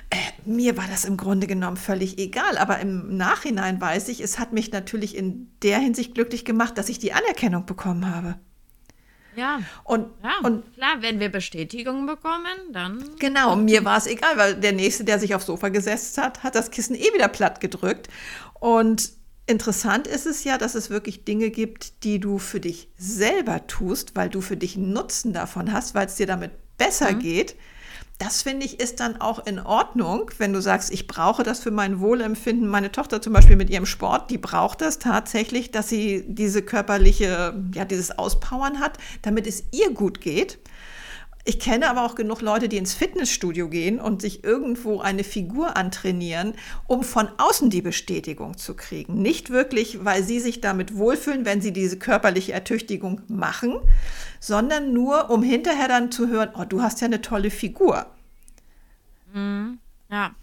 Äh, 0.10 0.16
mir 0.46 0.76
war 0.76 0.88
das 0.88 1.06
im 1.06 1.18
Grunde 1.18 1.46
genommen 1.46 1.78
völlig 1.78 2.18
egal, 2.18 2.58
aber 2.58 2.80
im 2.80 3.16
Nachhinein 3.16 3.80
weiß 3.80 4.10
ich, 4.10 4.22
es 4.22 4.40
hat 4.40 4.54
mich 4.54 4.72
natürlich 4.72 5.16
in 5.16 5.52
der 5.62 5.80
Hinsicht 5.80 6.16
glücklich 6.16 6.46
gemacht, 6.46 6.78
dass 6.78 6.90
ich 6.90 7.00
die 7.00 7.14
Anerkennung 7.14 7.66
bekommen 7.66 8.14
habe. 8.14 8.40
Ja. 9.36 9.62
Und, 9.84 10.08
ja, 10.24 10.32
und 10.44 10.74
klar, 10.74 10.98
wenn 11.02 11.20
wir 11.20 11.30
Bestätigung 11.30 12.06
bekommen, 12.06 12.74
dann. 12.74 13.04
Genau, 13.20 13.56
mir 13.56 13.86
war 13.86 13.98
es 13.98 14.08
egal, 14.08 14.38
weil 14.38 14.56
der 14.56 14.74
Nächste, 14.74 15.04
der 15.04 15.20
sich 15.20 15.36
aufs 15.36 15.46
Sofa 15.46 15.70
gesetzt 15.70 16.18
hat, 16.18 16.44
hat 16.44 16.56
das 16.56 16.72
Kissen 16.72 16.96
eh 16.96 17.14
wieder 17.14 17.28
platt 17.28 17.62
gedrückt. 17.62 18.10
Und 18.60 19.12
interessant 19.46 20.08
ist 20.08 20.26
es 20.26 20.44
ja, 20.44 20.58
dass 20.58 20.76
es 20.76 20.90
wirklich 20.90 21.24
Dinge 21.24 21.52
gibt, 21.52 22.04
die 22.04 22.20
du 22.20 22.38
für 22.38 22.60
dich 22.60 22.90
selber 22.98 23.66
tust, 23.68 24.16
weil 24.16 24.30
du 24.30 24.42
für 24.42 24.58
dich 24.58 24.76
einen 24.76 24.94
Nutzen 24.94 25.32
davon 25.32 25.72
hast, 25.72 25.96
weil 25.96 26.08
es 26.08 26.16
dir 26.16 26.28
damit 26.28 26.52
besser 26.80 27.12
mhm. 27.12 27.20
geht 27.20 27.56
das 28.20 28.42
finde 28.42 28.66
ich 28.66 28.82
ist 28.82 29.00
dann 29.00 29.20
auch 29.22 29.46
in 29.48 29.60
Ordnung, 29.60 30.30
wenn 30.38 30.52
du 30.52 30.62
sagst, 30.62 30.92
ich 30.92 31.08
brauche 31.08 31.44
das 31.44 31.62
für 31.62 31.72
mein 31.72 32.02
Wohlempfinden. 32.02 32.68
Meine 32.68 32.92
Tochter 32.92 33.22
zum 33.22 33.32
Beispiel 33.32 33.56
mit 33.56 33.70
ihrem 33.70 33.86
Sport, 33.86 34.30
die 34.30 34.38
braucht 34.38 34.82
das 34.82 35.00
tatsächlich, 35.00 35.72
dass 35.72 35.88
sie 35.88 36.26
diese 36.28 36.62
körperliche, 36.62 37.54
ja, 37.74 37.86
dieses 37.86 38.20
Auspowern 38.20 38.82
hat, 38.82 38.98
damit 39.22 39.48
es 39.48 39.64
ihr 39.72 39.94
gut 39.94 40.20
geht. 40.20 40.60
Ich 41.50 41.58
kenne 41.58 41.90
aber 41.90 42.06
auch 42.06 42.14
genug 42.14 42.42
Leute, 42.42 42.70
die 42.70 42.78
ins 42.78 42.94
Fitnessstudio 42.94 43.70
gehen 43.70 44.00
und 44.00 44.22
sich 44.22 44.44
irgendwo 44.44 45.00
eine 45.00 45.24
Figur 45.24 45.76
antrainieren, 45.76 46.54
um 46.86 47.04
von 47.04 47.28
außen 47.40 47.72
die 47.72 47.82
Bestätigung 47.82 48.56
zu 48.56 48.76
kriegen. 48.76 49.24
Nicht 49.24 49.50
wirklich, 49.50 50.06
weil 50.06 50.22
sie 50.22 50.40
sich 50.42 50.62
damit 50.62 50.96
wohlfühlen, 50.96 51.46
wenn 51.46 51.60
sie 51.60 51.74
diese 51.74 51.98
körperliche 51.98 52.54
Ertüchtigung 52.54 53.24
machen, 53.30 53.80
sondern 54.40 54.94
nur, 54.94 55.32
um 55.32 55.42
hinterher 55.42 55.88
dann 55.88 56.12
zu 56.12 56.28
hören, 56.28 56.52
oh, 56.54 56.66
du 56.66 56.84
hast 56.84 57.02
ja 57.02 57.08
eine 57.08 57.20
tolle 57.20 57.50
Figur. 57.50 58.06
Mhm. 59.34 59.80
Ja. 60.12 60.36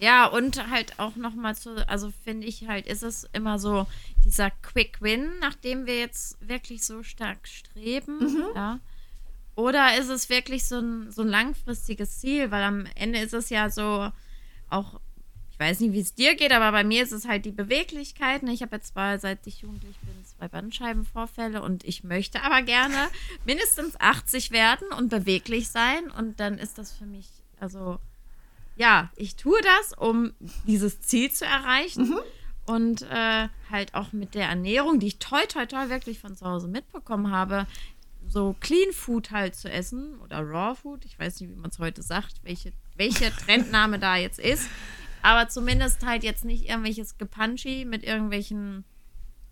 Ja, 0.00 0.26
und 0.26 0.68
halt 0.70 0.98
auch 0.98 1.14
nochmal 1.14 1.54
zu, 1.54 1.86
also 1.88 2.12
finde 2.24 2.48
ich 2.48 2.66
halt, 2.66 2.88
ist 2.88 3.04
es 3.04 3.28
immer 3.32 3.60
so 3.60 3.86
dieser 4.24 4.50
Quick 4.50 5.00
Win, 5.02 5.28
nachdem 5.40 5.86
wir 5.86 6.00
jetzt 6.00 6.36
wirklich 6.40 6.84
so 6.84 7.04
stark 7.04 7.46
streben, 7.46 8.18
mhm. 8.18 8.44
ja. 8.56 8.80
Oder 9.58 9.98
ist 9.98 10.08
es 10.08 10.28
wirklich 10.28 10.66
so 10.66 10.78
ein, 10.78 11.10
so 11.10 11.22
ein 11.22 11.28
langfristiges 11.28 12.20
Ziel? 12.20 12.52
Weil 12.52 12.62
am 12.62 12.86
Ende 12.94 13.18
ist 13.18 13.34
es 13.34 13.50
ja 13.50 13.70
so, 13.70 14.08
auch, 14.70 15.00
ich 15.50 15.58
weiß 15.58 15.80
nicht, 15.80 15.92
wie 15.94 16.00
es 16.00 16.14
dir 16.14 16.36
geht, 16.36 16.52
aber 16.52 16.70
bei 16.70 16.84
mir 16.84 17.02
ist 17.02 17.10
es 17.10 17.26
halt 17.26 17.44
die 17.44 17.50
Beweglichkeit. 17.50 18.44
Ne? 18.44 18.52
Ich 18.52 18.62
habe 18.62 18.76
jetzt 18.76 18.92
zwar, 18.92 19.18
seit 19.18 19.44
ich 19.48 19.62
jugendlich 19.62 19.96
bin, 19.98 20.14
zwei 20.24 20.46
Bandscheibenvorfälle 20.46 21.60
und 21.60 21.82
ich 21.82 22.04
möchte 22.04 22.40
aber 22.44 22.62
gerne 22.62 23.08
mindestens 23.44 23.98
80 23.98 24.52
werden 24.52 24.86
und 24.96 25.08
beweglich 25.08 25.70
sein. 25.70 26.08
Und 26.08 26.38
dann 26.38 26.56
ist 26.56 26.78
das 26.78 26.92
für 26.92 27.06
mich, 27.06 27.26
also 27.58 27.98
ja, 28.76 29.10
ich 29.16 29.34
tue 29.34 29.58
das, 29.60 29.92
um 29.98 30.34
dieses 30.68 31.00
Ziel 31.00 31.32
zu 31.32 31.44
erreichen. 31.44 32.10
Mhm. 32.10 32.20
Und 32.66 33.02
äh, 33.10 33.48
halt 33.72 33.94
auch 33.94 34.12
mit 34.12 34.36
der 34.36 34.46
Ernährung, 34.46 35.00
die 35.00 35.08
ich 35.08 35.18
toi, 35.18 35.44
toi, 35.46 35.66
toi 35.66 35.88
wirklich 35.88 36.20
von 36.20 36.36
zu 36.36 36.44
Hause 36.44 36.68
mitbekommen 36.68 37.32
habe, 37.32 37.66
so 38.28 38.54
Clean 38.60 38.92
Food 38.92 39.30
halt 39.30 39.54
zu 39.54 39.70
essen 39.70 40.18
oder 40.20 40.40
Raw 40.40 40.74
Food. 40.74 41.04
Ich 41.04 41.18
weiß 41.18 41.40
nicht, 41.40 41.50
wie 41.50 41.60
man 41.60 41.70
es 41.70 41.78
heute 41.78 42.02
sagt, 42.02 42.40
welche, 42.42 42.72
welcher 42.96 43.34
Trendname 43.34 43.98
da 43.98 44.16
jetzt 44.16 44.38
ist. 44.38 44.68
Aber 45.22 45.48
zumindest 45.48 46.04
halt 46.04 46.22
jetzt 46.22 46.44
nicht 46.44 46.68
irgendwelches 46.68 47.18
Gepanschi 47.18 47.84
mit 47.84 48.04
irgendwelchen 48.04 48.84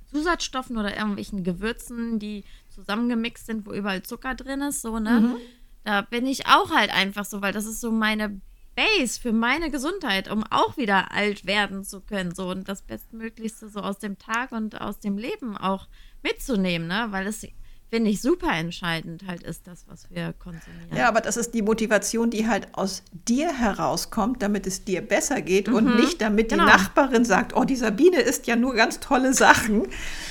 Zusatzstoffen 0.06 0.76
oder 0.76 0.96
irgendwelchen 0.96 1.42
Gewürzen, 1.42 2.18
die 2.18 2.44
zusammengemixt 2.68 3.46
sind, 3.46 3.66
wo 3.66 3.72
überall 3.72 4.02
Zucker 4.02 4.34
drin 4.34 4.60
ist, 4.62 4.82
so, 4.82 4.98
ne? 4.98 5.20
Mhm. 5.20 5.36
Da 5.84 6.02
bin 6.02 6.26
ich 6.26 6.46
auch 6.46 6.70
halt 6.70 6.92
einfach 6.92 7.24
so, 7.24 7.42
weil 7.42 7.52
das 7.52 7.66
ist 7.66 7.80
so 7.80 7.92
meine 7.92 8.40
Base 8.74 9.20
für 9.20 9.32
meine 9.32 9.70
Gesundheit, 9.70 10.30
um 10.30 10.44
auch 10.44 10.76
wieder 10.76 11.12
alt 11.12 11.46
werden 11.46 11.84
zu 11.84 12.00
können, 12.00 12.34
so 12.34 12.50
und 12.50 12.68
das 12.68 12.82
Bestmöglichste 12.82 13.68
so 13.68 13.80
aus 13.80 13.98
dem 13.98 14.18
Tag 14.18 14.52
und 14.52 14.80
aus 14.80 15.00
dem 15.00 15.16
Leben 15.16 15.56
auch 15.56 15.88
mitzunehmen, 16.22 16.86
ne? 16.86 17.06
Weil 17.10 17.26
es 17.26 17.46
finde 17.90 18.10
ich 18.10 18.20
super 18.20 18.52
entscheidend 18.52 19.24
halt 19.26 19.42
ist 19.42 19.66
das, 19.66 19.84
was 19.88 20.10
wir 20.10 20.32
konsumieren. 20.32 20.96
Ja, 20.96 21.08
aber 21.08 21.20
das 21.20 21.36
ist 21.36 21.54
die 21.54 21.62
Motivation, 21.62 22.30
die 22.30 22.48
halt 22.48 22.68
aus 22.72 23.02
dir 23.12 23.52
herauskommt, 23.52 24.42
damit 24.42 24.66
es 24.66 24.84
dir 24.84 25.02
besser 25.02 25.40
geht 25.40 25.68
mhm. 25.68 25.74
und 25.74 25.96
nicht 25.96 26.20
damit 26.20 26.48
genau. 26.48 26.64
die 26.64 26.70
Nachbarin 26.70 27.24
sagt, 27.24 27.54
oh, 27.54 27.64
die 27.64 27.76
Sabine 27.76 28.20
isst 28.20 28.46
ja 28.46 28.56
nur 28.56 28.74
ganz 28.74 29.00
tolle 29.00 29.34
Sachen. 29.34 29.86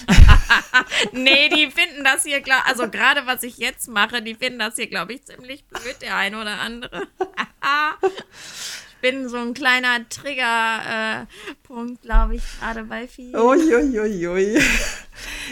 nee, 1.14 1.50
die 1.50 1.72
finden 1.72 2.04
das 2.04 2.24
hier, 2.24 2.42
also 2.66 2.90
gerade 2.90 3.26
was 3.26 3.44
ich 3.44 3.58
jetzt 3.58 3.88
mache, 3.88 4.22
die 4.22 4.36
finden 4.36 4.60
das 4.60 4.76
hier, 4.76 4.88
glaube 4.88 5.14
ich, 5.14 5.24
ziemlich 5.24 5.66
blöd, 5.66 5.96
der 6.02 6.16
eine 6.18 6.42
oder 6.42 6.60
andere. 6.60 7.08
bin 9.06 9.30
so 9.30 9.38
ein 9.38 9.54
kleiner 9.54 10.10
Triggerpunkt, 10.10 12.00
äh, 12.04 12.06
glaube 12.08 12.38
ich, 12.38 12.44
gerade 12.60 12.86
bei 12.86 13.08
vielen. 13.08 13.36
Uiuiui. 13.36 14.60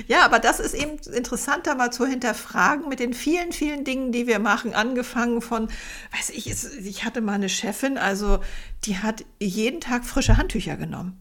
Ja, 0.08 0.26
aber 0.26 0.40
das 0.40 0.60
ist 0.60 0.74
eben 0.74 0.98
interessant, 1.14 1.68
da 1.68 1.76
mal 1.76 1.92
zu 1.92 2.08
hinterfragen 2.08 2.90
mit 2.90 3.00
den 3.00 3.14
vielen, 3.14 3.52
vielen 3.52 3.84
Dingen, 3.84 4.12
die 4.12 4.26
wir 4.26 4.40
machen. 4.40 4.74
Angefangen 4.74 5.42
von, 5.42 5.70
weiß 6.18 6.32
ich, 6.32 6.48
ich 6.48 7.06
hatte 7.06 7.22
mal 7.22 7.34
eine 7.34 7.48
Chefin, 7.48 8.00
also 8.00 8.40
die 8.86 8.98
hat 8.98 9.24
jeden 9.40 9.80
Tag 9.82 10.04
frische 10.04 10.38
Handtücher 10.38 10.76
genommen. 10.76 11.18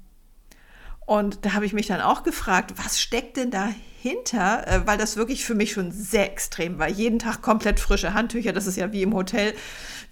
Und 1.07 1.45
da 1.45 1.55
habe 1.55 1.67
ich 1.67 1.73
mich 1.73 1.87
dann 1.89 2.01
auch 2.01 2.23
gefragt, 2.23 2.75
was 2.77 3.01
steckt 3.01 3.37
denn 3.37 3.51
dahinter? 3.51 4.67
Äh, 4.67 4.87
weil 4.87 4.99
das 4.99 5.17
wirklich 5.17 5.45
für 5.45 5.55
mich 5.55 5.73
schon 5.73 5.91
sehr 5.91 6.31
extrem 6.31 6.79
war. 6.79 6.89
Jeden 6.89 7.19
Tag 7.19 7.43
komplett 7.43 7.81
frische 7.81 8.15
Handtücher. 8.15 8.53
Das 8.53 8.67
ist 8.67 8.77
ja 8.77 8.93
wie 8.93 9.03
im 9.03 9.15
Hotel. 9.15 9.55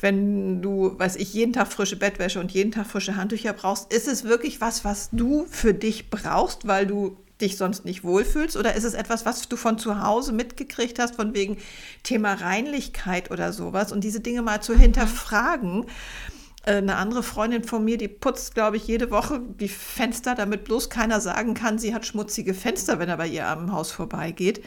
Wenn 0.01 0.63
du, 0.63 0.99
weiß 0.99 1.17
ich, 1.17 1.33
jeden 1.35 1.53
Tag 1.53 1.73
frische 1.73 1.97
Bettwäsche 1.97 2.41
und 2.41 2.51
jeden 2.53 2.73
Tag 2.73 2.87
frische 2.87 3.17
Handtücher 3.17 3.53
brauchst, 3.53 3.93
ist 3.93 4.09
es 4.09 4.25
wirklich 4.25 4.61
was, 4.61 4.85
was 4.85 5.11
du 5.13 5.47
für 5.49 5.75
dich 5.75 6.11
brauchst, 6.11 6.67
weil 6.67 6.87
du 6.87 7.17
dich 7.41 7.57
sonst 7.57 7.85
nicht 7.85 8.03
wohlfühlst? 8.03 8.57
Oder 8.57 8.75
ist 8.75 8.85
es 8.85 8.95
etwas, 8.95 9.25
was 9.25 9.49
du 9.49 9.57
von 9.57 9.79
zu 9.79 10.03
Hause 10.03 10.33
mitgekriegt 10.33 10.99
hast, 10.99 11.15
von 11.17 11.35
wegen 11.35 11.59
Thema 12.03 12.35
Reinlichkeit 12.35 13.31
oder 13.31 13.53
sowas? 13.53 13.93
Und 13.93 14.03
diese 14.03 14.21
Dinge 14.21 14.43
mal 14.43 14.63
zu 14.63 14.75
hinterfragen. 14.75 15.85
Äh, 15.85 16.40
eine 16.63 16.97
andere 16.97 17.23
Freundin 17.23 17.65
von 17.65 17.85
mir, 17.85 17.97
die 17.97 18.09
putzt, 18.09 18.55
glaube 18.55 18.77
ich, 18.77 18.87
jede 18.87 19.11
Woche 19.11 19.41
die 19.41 19.69
Fenster, 19.69 20.35
damit 20.35 20.65
bloß 20.65 20.91
keiner 20.91 21.21
sagen 21.21 21.55
kann, 21.55 21.79
sie 21.79 21.95
hat 21.95 22.05
schmutzige 22.05 22.53
Fenster, 22.55 22.99
wenn 22.99 23.09
er 23.09 23.17
bei 23.17 23.27
ihr 23.27 23.47
am 23.47 23.73
Haus 23.73 23.91
vorbeigeht. 23.91 24.63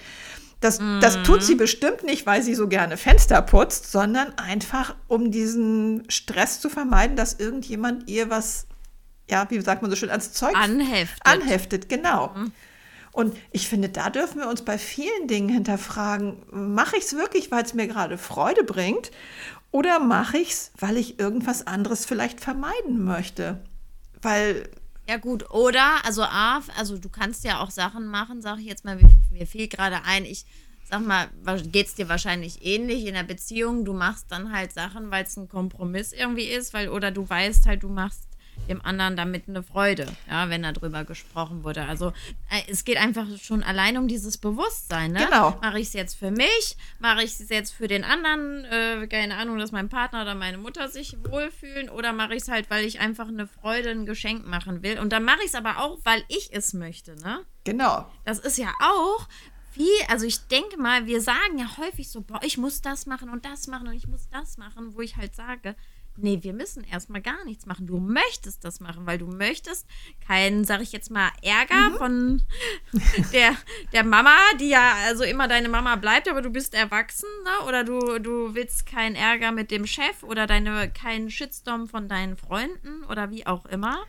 Das, 0.59 0.79
mm. 0.79 1.01
das 1.01 1.21
tut 1.23 1.43
sie 1.43 1.55
bestimmt 1.55 2.03
nicht, 2.03 2.25
weil 2.25 2.41
sie 2.41 2.55
so 2.55 2.67
gerne 2.67 2.97
Fenster 2.97 3.41
putzt, 3.41 3.91
sondern 3.91 4.33
einfach, 4.37 4.95
um 5.07 5.29
diesen 5.29 6.03
Stress 6.09 6.61
zu 6.61 6.69
vermeiden, 6.69 7.15
dass 7.15 7.33
irgendjemand 7.33 8.09
ihr 8.09 8.29
was, 8.29 8.65
ja, 9.29 9.45
wie 9.49 9.59
sagt 9.59 9.81
man 9.81 9.91
so 9.91 9.97
schön, 9.97 10.09
ans 10.09 10.31
Zeug 10.31 10.55
anheftet. 10.55 11.25
Anheftet, 11.25 11.89
genau. 11.89 12.29
Mm. 12.29 12.51
Und 13.11 13.37
ich 13.51 13.67
finde, 13.67 13.89
da 13.89 14.09
dürfen 14.09 14.39
wir 14.39 14.47
uns 14.47 14.63
bei 14.63 14.79
vielen 14.79 15.27
Dingen 15.27 15.49
hinterfragen, 15.49 16.41
mache 16.49 16.97
ich 16.97 17.03
es 17.03 17.13
wirklich, 17.13 17.51
weil 17.51 17.63
es 17.63 17.75
mir 17.75 17.87
gerade 17.87 18.17
Freude 18.17 18.63
bringt? 18.63 19.11
Oder 19.73 19.99
mache 19.99 20.37
ich 20.37 20.51
es, 20.51 20.71
weil 20.77 20.97
ich 20.97 21.19
irgendwas 21.19 21.65
anderes 21.65 22.05
vielleicht 22.05 22.39
vermeiden 22.39 23.03
möchte? 23.03 23.59
Weil. 24.21 24.69
Ja, 25.09 25.17
gut, 25.17 25.49
oder, 25.49 26.05
also 26.05 26.21
A, 26.21 26.61
also 26.77 26.99
du 26.99 27.09
kannst 27.09 27.43
ja 27.43 27.59
auch 27.59 27.71
Sachen 27.71 28.05
machen, 28.05 28.43
sage 28.43 28.61
ich 28.61 28.67
jetzt 28.67 28.85
mal, 28.85 28.99
mir 29.31 29.47
fiel 29.47 29.67
gerade 29.67 30.03
ein, 30.05 30.25
ich 30.25 30.45
sag 30.83 31.01
mal, 31.01 31.27
geht 31.71 31.87
es 31.87 31.95
dir 31.95 32.07
wahrscheinlich 32.07 32.63
ähnlich 32.63 33.07
in 33.07 33.15
der 33.15 33.23
Beziehung, 33.23 33.83
du 33.83 33.93
machst 33.93 34.27
dann 34.29 34.53
halt 34.53 34.71
Sachen, 34.73 35.09
weil 35.09 35.23
es 35.23 35.35
ein 35.37 35.49
Kompromiss 35.49 36.13
irgendwie 36.13 36.45
ist, 36.45 36.75
weil, 36.75 36.89
oder 36.89 37.09
du 37.09 37.27
weißt 37.27 37.65
halt, 37.65 37.81
du 37.81 37.89
machst 37.89 38.27
dem 38.67 38.81
anderen 38.81 39.15
damit 39.15 39.47
eine 39.47 39.63
Freude, 39.63 40.07
ja, 40.29 40.49
wenn 40.49 40.63
darüber 40.63 41.03
gesprochen 41.03 41.63
wurde. 41.63 41.85
Also 41.85 42.09
äh, 42.49 42.61
es 42.69 42.85
geht 42.85 42.97
einfach 42.97 43.25
schon 43.41 43.63
allein 43.63 43.97
um 43.97 44.07
dieses 44.07 44.37
Bewusstsein. 44.37 45.11
Ne? 45.11 45.25
Genau. 45.25 45.57
Mache 45.61 45.79
ich 45.79 45.87
es 45.87 45.93
jetzt 45.93 46.15
für 46.15 46.31
mich? 46.31 46.77
Mache 46.99 47.23
ich 47.23 47.39
es 47.39 47.49
jetzt 47.49 47.71
für 47.71 47.87
den 47.87 48.03
anderen? 48.03 48.65
Äh, 48.65 49.07
keine 49.07 49.35
Ahnung, 49.35 49.57
dass 49.57 49.71
mein 49.71 49.89
Partner 49.89 50.21
oder 50.21 50.35
meine 50.35 50.57
Mutter 50.57 50.87
sich 50.87 51.17
wohlfühlen? 51.29 51.89
Oder 51.89 52.13
mache 52.13 52.35
ich 52.35 52.43
es 52.43 52.49
halt, 52.49 52.69
weil 52.69 52.85
ich 52.85 52.99
einfach 52.99 53.27
eine 53.27 53.47
Freude, 53.47 53.89
ein 53.89 54.05
Geschenk 54.05 54.45
machen 54.45 54.83
will? 54.83 54.99
Und 54.99 55.11
dann 55.11 55.23
mache 55.23 55.39
ich 55.41 55.47
es 55.47 55.55
aber 55.55 55.79
auch, 55.79 55.99
weil 56.03 56.23
ich 56.29 56.49
es 56.53 56.73
möchte. 56.73 57.15
Ne? 57.15 57.41
Genau. 57.63 58.09
Das 58.25 58.39
ist 58.39 58.57
ja 58.57 58.69
auch 58.79 59.27
viel, 59.73 59.87
also 60.07 60.25
ich 60.25 60.47
denke 60.47 60.77
mal, 60.77 61.07
wir 61.07 61.21
sagen 61.21 61.57
ja 61.57 61.77
häufig 61.77 62.09
so, 62.09 62.21
boah, 62.21 62.39
ich 62.43 62.57
muss 62.57 62.81
das 62.81 63.05
machen 63.05 63.29
und 63.29 63.43
das 63.45 63.67
machen 63.67 63.87
und 63.87 63.93
ich 63.93 64.07
muss 64.07 64.29
das 64.29 64.57
machen, 64.57 64.93
wo 64.93 65.01
ich 65.01 65.17
halt 65.17 65.35
sage, 65.35 65.75
nee, 66.17 66.39
wir 66.41 66.53
müssen 66.53 66.83
erstmal 66.83 67.21
gar 67.21 67.43
nichts 67.45 67.65
machen. 67.65 67.87
Du 67.87 67.99
möchtest 67.99 68.63
das 68.63 68.79
machen, 68.79 69.05
weil 69.05 69.17
du 69.17 69.27
möchtest 69.27 69.87
keinen, 70.25 70.63
sag 70.65 70.81
ich 70.81 70.91
jetzt 70.91 71.11
mal, 71.11 71.31
Ärger 71.41 71.89
mhm. 71.89 71.95
von 71.95 72.41
der, 73.33 73.55
der 73.91 74.03
Mama, 74.03 74.35
die 74.59 74.69
ja 74.69 74.93
also 75.05 75.23
immer 75.23 75.47
deine 75.47 75.69
Mama 75.69 75.95
bleibt, 75.95 76.27
aber 76.29 76.41
du 76.41 76.49
bist 76.49 76.73
erwachsen, 76.73 77.29
ne? 77.43 77.67
Oder 77.67 77.83
du, 77.83 78.19
du 78.19 78.53
willst 78.55 78.85
keinen 78.85 79.15
Ärger 79.15 79.51
mit 79.51 79.71
dem 79.71 79.85
Chef 79.87 80.23
oder 80.23 80.47
deine, 80.47 80.89
keinen 80.91 81.29
Shitstorm 81.29 81.87
von 81.87 82.07
deinen 82.07 82.37
Freunden 82.37 83.03
oder 83.05 83.31
wie 83.31 83.45
auch 83.47 83.65
immer. 83.65 84.03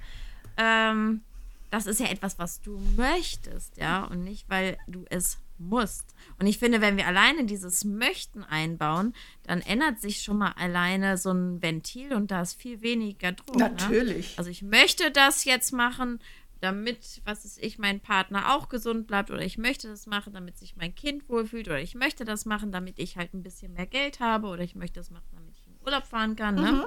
Ähm, 0.56 1.22
das 1.70 1.86
ist 1.86 2.00
ja 2.00 2.06
etwas, 2.06 2.38
was 2.38 2.60
du 2.60 2.78
möchtest, 2.96 3.76
ja, 3.78 4.04
und 4.04 4.22
nicht, 4.22 4.48
weil 4.48 4.76
du 4.86 5.04
es 5.10 5.38
musst. 5.68 6.14
Und 6.38 6.46
ich 6.46 6.58
finde, 6.58 6.80
wenn 6.80 6.96
wir 6.96 7.06
alleine 7.06 7.44
dieses 7.44 7.84
Möchten 7.84 8.42
einbauen, 8.44 9.14
dann 9.44 9.60
ändert 9.60 10.00
sich 10.00 10.22
schon 10.22 10.38
mal 10.38 10.52
alleine 10.52 11.16
so 11.18 11.30
ein 11.30 11.62
Ventil 11.62 12.12
und 12.12 12.30
da 12.30 12.42
ist 12.42 12.54
viel 12.54 12.82
weniger 12.82 13.32
Druck. 13.32 13.56
Ne? 13.56 13.70
Natürlich. 13.70 14.30
Ne? 14.30 14.38
Also 14.38 14.50
ich 14.50 14.62
möchte 14.62 15.10
das 15.10 15.44
jetzt 15.44 15.72
machen, 15.72 16.20
damit, 16.60 17.20
was 17.24 17.44
ist 17.44 17.62
ich, 17.62 17.78
mein 17.78 18.00
Partner 18.00 18.54
auch 18.54 18.68
gesund 18.68 19.06
bleibt 19.06 19.30
oder 19.30 19.42
ich 19.42 19.58
möchte 19.58 19.88
das 19.88 20.06
machen, 20.06 20.32
damit 20.32 20.56
sich 20.56 20.76
mein 20.76 20.94
Kind 20.94 21.28
wohlfühlt 21.28 21.68
oder 21.68 21.80
ich 21.80 21.94
möchte 21.94 22.24
das 22.24 22.46
machen, 22.46 22.72
damit 22.72 22.98
ich 22.98 23.16
halt 23.16 23.34
ein 23.34 23.42
bisschen 23.42 23.74
mehr 23.74 23.86
Geld 23.86 24.20
habe 24.20 24.48
oder 24.48 24.62
ich 24.62 24.74
möchte 24.74 25.00
das 25.00 25.10
machen, 25.10 25.28
damit 25.34 25.54
ich 25.54 25.66
in 25.66 25.76
Urlaub 25.84 26.06
fahren 26.06 26.36
kann. 26.36 26.54
Ne? 26.54 26.72
Mhm. 26.72 26.84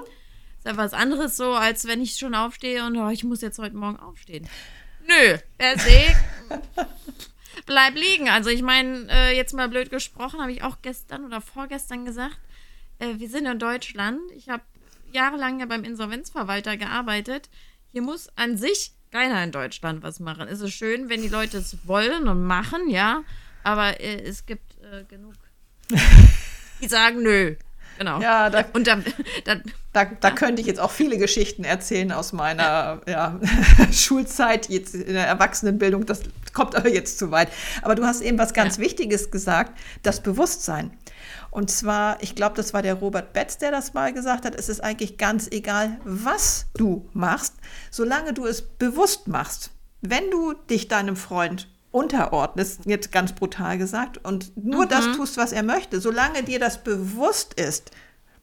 Ist 0.58 0.66
ja 0.66 0.76
was 0.76 0.92
anderes 0.92 1.36
so, 1.36 1.52
als 1.52 1.86
wenn 1.86 2.02
ich 2.02 2.16
schon 2.16 2.34
aufstehe 2.34 2.84
und 2.84 2.96
oh, 2.96 3.08
ich 3.08 3.22
muss 3.22 3.40
jetzt 3.40 3.60
heute 3.60 3.76
Morgen 3.76 3.98
aufstehen. 3.98 4.48
Nö, 5.06 5.38
per 5.56 5.78
se 5.78 6.16
bleib 7.66 7.94
liegen. 7.94 8.28
Also 8.28 8.50
ich 8.50 8.62
meine, 8.62 9.06
äh, 9.10 9.36
jetzt 9.36 9.54
mal 9.54 9.68
blöd 9.68 9.90
gesprochen, 9.90 10.40
habe 10.40 10.52
ich 10.52 10.62
auch 10.62 10.78
gestern 10.82 11.24
oder 11.24 11.40
vorgestern 11.40 12.04
gesagt, 12.04 12.38
äh, 12.98 13.14
wir 13.18 13.28
sind 13.28 13.46
in 13.46 13.58
Deutschland. 13.58 14.20
Ich 14.36 14.48
habe 14.48 14.62
jahrelang 15.12 15.60
ja 15.60 15.66
beim 15.66 15.84
Insolvenzverwalter 15.84 16.76
gearbeitet. 16.76 17.48
Hier 17.90 18.02
muss 18.02 18.28
an 18.36 18.56
sich 18.56 18.92
keiner 19.10 19.42
in 19.42 19.52
Deutschland 19.52 20.02
was 20.02 20.20
machen. 20.20 20.48
Es 20.48 20.60
ist 20.60 20.74
schön, 20.74 21.08
wenn 21.08 21.22
die 21.22 21.28
Leute 21.28 21.58
es 21.58 21.86
wollen 21.86 22.28
und 22.28 22.44
machen, 22.44 22.88
ja. 22.88 23.22
Aber 23.64 24.00
äh, 24.00 24.22
es 24.22 24.46
gibt 24.46 24.76
äh, 24.82 25.04
genug, 25.04 25.34
die 26.80 26.88
sagen, 26.88 27.22
nö, 27.22 27.56
Genau. 27.98 28.20
Ja, 28.20 28.48
da, 28.48 28.64
und 28.72 28.86
dann, 28.86 29.04
dann, 29.44 29.62
da, 29.92 30.04
da 30.04 30.30
könnte 30.30 30.60
ich 30.60 30.68
jetzt 30.68 30.78
auch 30.78 30.92
viele 30.92 31.18
Geschichten 31.18 31.64
erzählen 31.64 32.12
aus 32.12 32.32
meiner 32.32 33.00
ja, 33.06 33.40
Schulzeit, 33.92 34.68
jetzt 34.68 34.94
in 34.94 35.14
der 35.14 35.26
Erwachsenenbildung. 35.26 36.06
Das 36.06 36.22
kommt 36.52 36.76
aber 36.76 36.88
jetzt 36.88 37.18
zu 37.18 37.32
weit. 37.32 37.48
Aber 37.82 37.96
du 37.96 38.04
hast 38.04 38.20
eben 38.20 38.38
was 38.38 38.54
ganz 38.54 38.76
ja. 38.76 38.84
Wichtiges 38.84 39.32
gesagt, 39.32 39.76
das 40.04 40.22
Bewusstsein. 40.22 40.92
Und 41.50 41.70
zwar, 41.70 42.22
ich 42.22 42.36
glaube, 42.36 42.54
das 42.56 42.72
war 42.72 42.82
der 42.82 42.94
Robert 42.94 43.32
Betz, 43.32 43.58
der 43.58 43.72
das 43.72 43.94
mal 43.94 44.12
gesagt 44.12 44.44
hat, 44.44 44.54
es 44.54 44.68
ist 44.68 44.80
eigentlich 44.80 45.18
ganz 45.18 45.48
egal, 45.50 45.98
was 46.04 46.66
du 46.74 47.08
machst, 47.14 47.54
solange 47.90 48.32
du 48.32 48.46
es 48.46 48.62
bewusst 48.62 49.26
machst. 49.26 49.70
Wenn 50.00 50.30
du 50.30 50.52
dich 50.52 50.86
deinem 50.86 51.16
Freund 51.16 51.68
unterordnest, 51.90 52.82
jetzt 52.84 53.12
ganz 53.12 53.32
brutal 53.32 53.78
gesagt, 53.78 54.18
und 54.24 54.56
nur 54.56 54.84
mhm. 54.84 54.88
das 54.88 55.12
tust, 55.16 55.36
was 55.36 55.52
er 55.52 55.62
möchte, 55.62 56.00
solange 56.00 56.42
dir 56.42 56.58
das 56.58 56.82
bewusst 56.84 57.54
ist, 57.54 57.90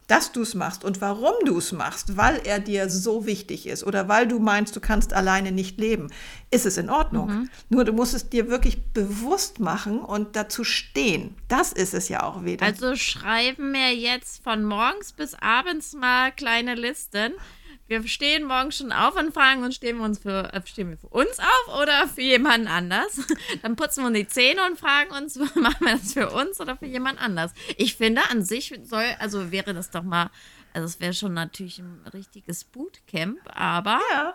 dass 0.08 0.32
du 0.32 0.42
es 0.42 0.54
machst 0.54 0.84
und 0.84 1.02
warum 1.02 1.34
du 1.46 1.58
es 1.58 1.72
machst, 1.72 2.16
weil 2.16 2.40
er 2.44 2.60
dir 2.60 2.90
so 2.90 3.26
wichtig 3.26 3.68
ist 3.68 3.84
oder 3.84 4.08
weil 4.08 4.28
du 4.28 4.40
meinst, 4.40 4.76
du 4.76 4.80
kannst 4.80 5.14
alleine 5.14 5.52
nicht 5.52 5.80
leben, 5.80 6.12
ist 6.52 6.66
es 6.66 6.78
in 6.78 6.90
Ordnung. 6.90 7.28
Mhm. 7.28 7.50
Nur 7.70 7.86
du 7.86 7.94
musst 7.94 8.14
es 8.14 8.30
dir 8.30 8.50
wirklich 8.50 8.84
bewusst 8.94 9.60
machen 9.60 10.00
und 10.00 10.36
dazu 10.36 10.64
stehen. 10.64 11.36
Das 11.48 11.74
ist 11.74 11.94
es 11.94 12.08
ja 12.08 12.24
auch 12.24 12.44
wieder. 12.44 12.66
Also 12.66 12.96
schreiben 12.96 13.74
wir 13.74 13.96
jetzt 13.96 14.44
von 14.44 14.64
morgens 14.64 15.12
bis 15.12 15.34
abends 15.36 15.94
mal 15.94 16.32
kleine 16.32 16.76
Listen 16.76 17.34
wir 17.88 18.08
stehen 18.08 18.46
morgen 18.46 18.72
schon 18.72 18.92
auf 18.92 19.16
und 19.16 19.34
fragen 19.34 19.64
uns, 19.64 19.76
stehen 19.76 19.98
wir, 19.98 20.06
uns 20.06 20.20
für, 20.20 20.54
äh, 20.54 20.62
stehen 20.66 20.90
wir 20.90 20.98
für 20.98 21.08
uns 21.08 21.40
auf 21.40 21.82
oder 21.82 22.08
für 22.08 22.22
jemanden 22.22 22.68
anders? 22.68 23.22
Dann 23.62 23.76
putzen 23.76 24.04
wir 24.04 24.08
uns 24.08 24.18
die 24.18 24.28
Zähne 24.28 24.66
und 24.66 24.80
fragen 24.80 25.12
uns, 25.12 25.36
machen 25.56 25.86
wir 25.86 25.98
das 25.98 26.14
für 26.14 26.30
uns 26.32 26.60
oder 26.60 26.76
für 26.78 26.88
jemand 26.88 27.22
anders? 27.22 27.54
Ich 27.78 27.96
finde, 27.96 28.22
an 28.30 28.44
sich 28.44 28.74
soll, 28.84 29.06
also 29.20 29.52
wäre 29.52 29.74
das 29.74 29.92
doch 29.92 30.04
mal, 30.04 30.30
also 30.74 30.86
es 30.86 31.00
wäre 31.00 31.14
schon 31.14 31.34
natürlich 31.34 31.80
ein 31.80 32.02
richtiges 32.14 32.64
Bootcamp, 32.64 33.40
aber 33.46 34.02
ja. 34.12 34.34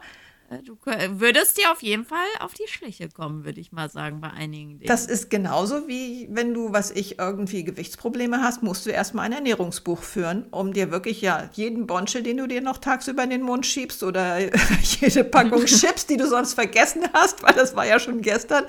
Du 0.64 0.76
würdest 0.84 1.58
dir 1.58 1.70
auf 1.70 1.80
jeden 1.80 2.04
Fall 2.04 2.26
auf 2.40 2.54
die 2.54 2.66
Schliche 2.66 3.08
kommen, 3.08 3.44
würde 3.44 3.60
ich 3.60 3.70
mal 3.70 3.88
sagen, 3.88 4.20
bei 4.20 4.30
einigen 4.30 4.78
Dingen. 4.78 4.88
Das 4.88 5.06
ist 5.06 5.30
genauso 5.30 5.86
wie 5.86 6.28
wenn 6.28 6.54
du, 6.54 6.72
was 6.72 6.90
ich, 6.90 7.20
irgendwie 7.20 7.62
Gewichtsprobleme 7.62 8.42
hast, 8.42 8.60
musst 8.60 8.84
du 8.84 8.90
erstmal 8.90 9.26
ein 9.26 9.32
Ernährungsbuch 9.32 10.02
führen, 10.02 10.46
um 10.50 10.72
dir 10.72 10.90
wirklich 10.90 11.20
ja 11.20 11.48
jeden 11.52 11.86
Bonsche, 11.86 12.22
den 12.22 12.38
du 12.38 12.48
dir 12.48 12.62
noch 12.62 12.78
tagsüber 12.78 13.22
in 13.22 13.30
den 13.30 13.42
Mund 13.42 13.64
schiebst 13.64 14.02
oder 14.02 14.38
jede 14.82 15.22
Packung 15.22 15.64
Chips, 15.66 16.06
die 16.06 16.16
du 16.16 16.26
sonst 16.26 16.54
vergessen 16.54 17.04
hast, 17.12 17.44
weil 17.44 17.54
das 17.54 17.76
war 17.76 17.86
ja 17.86 18.00
schon 18.00 18.20
gestern, 18.20 18.64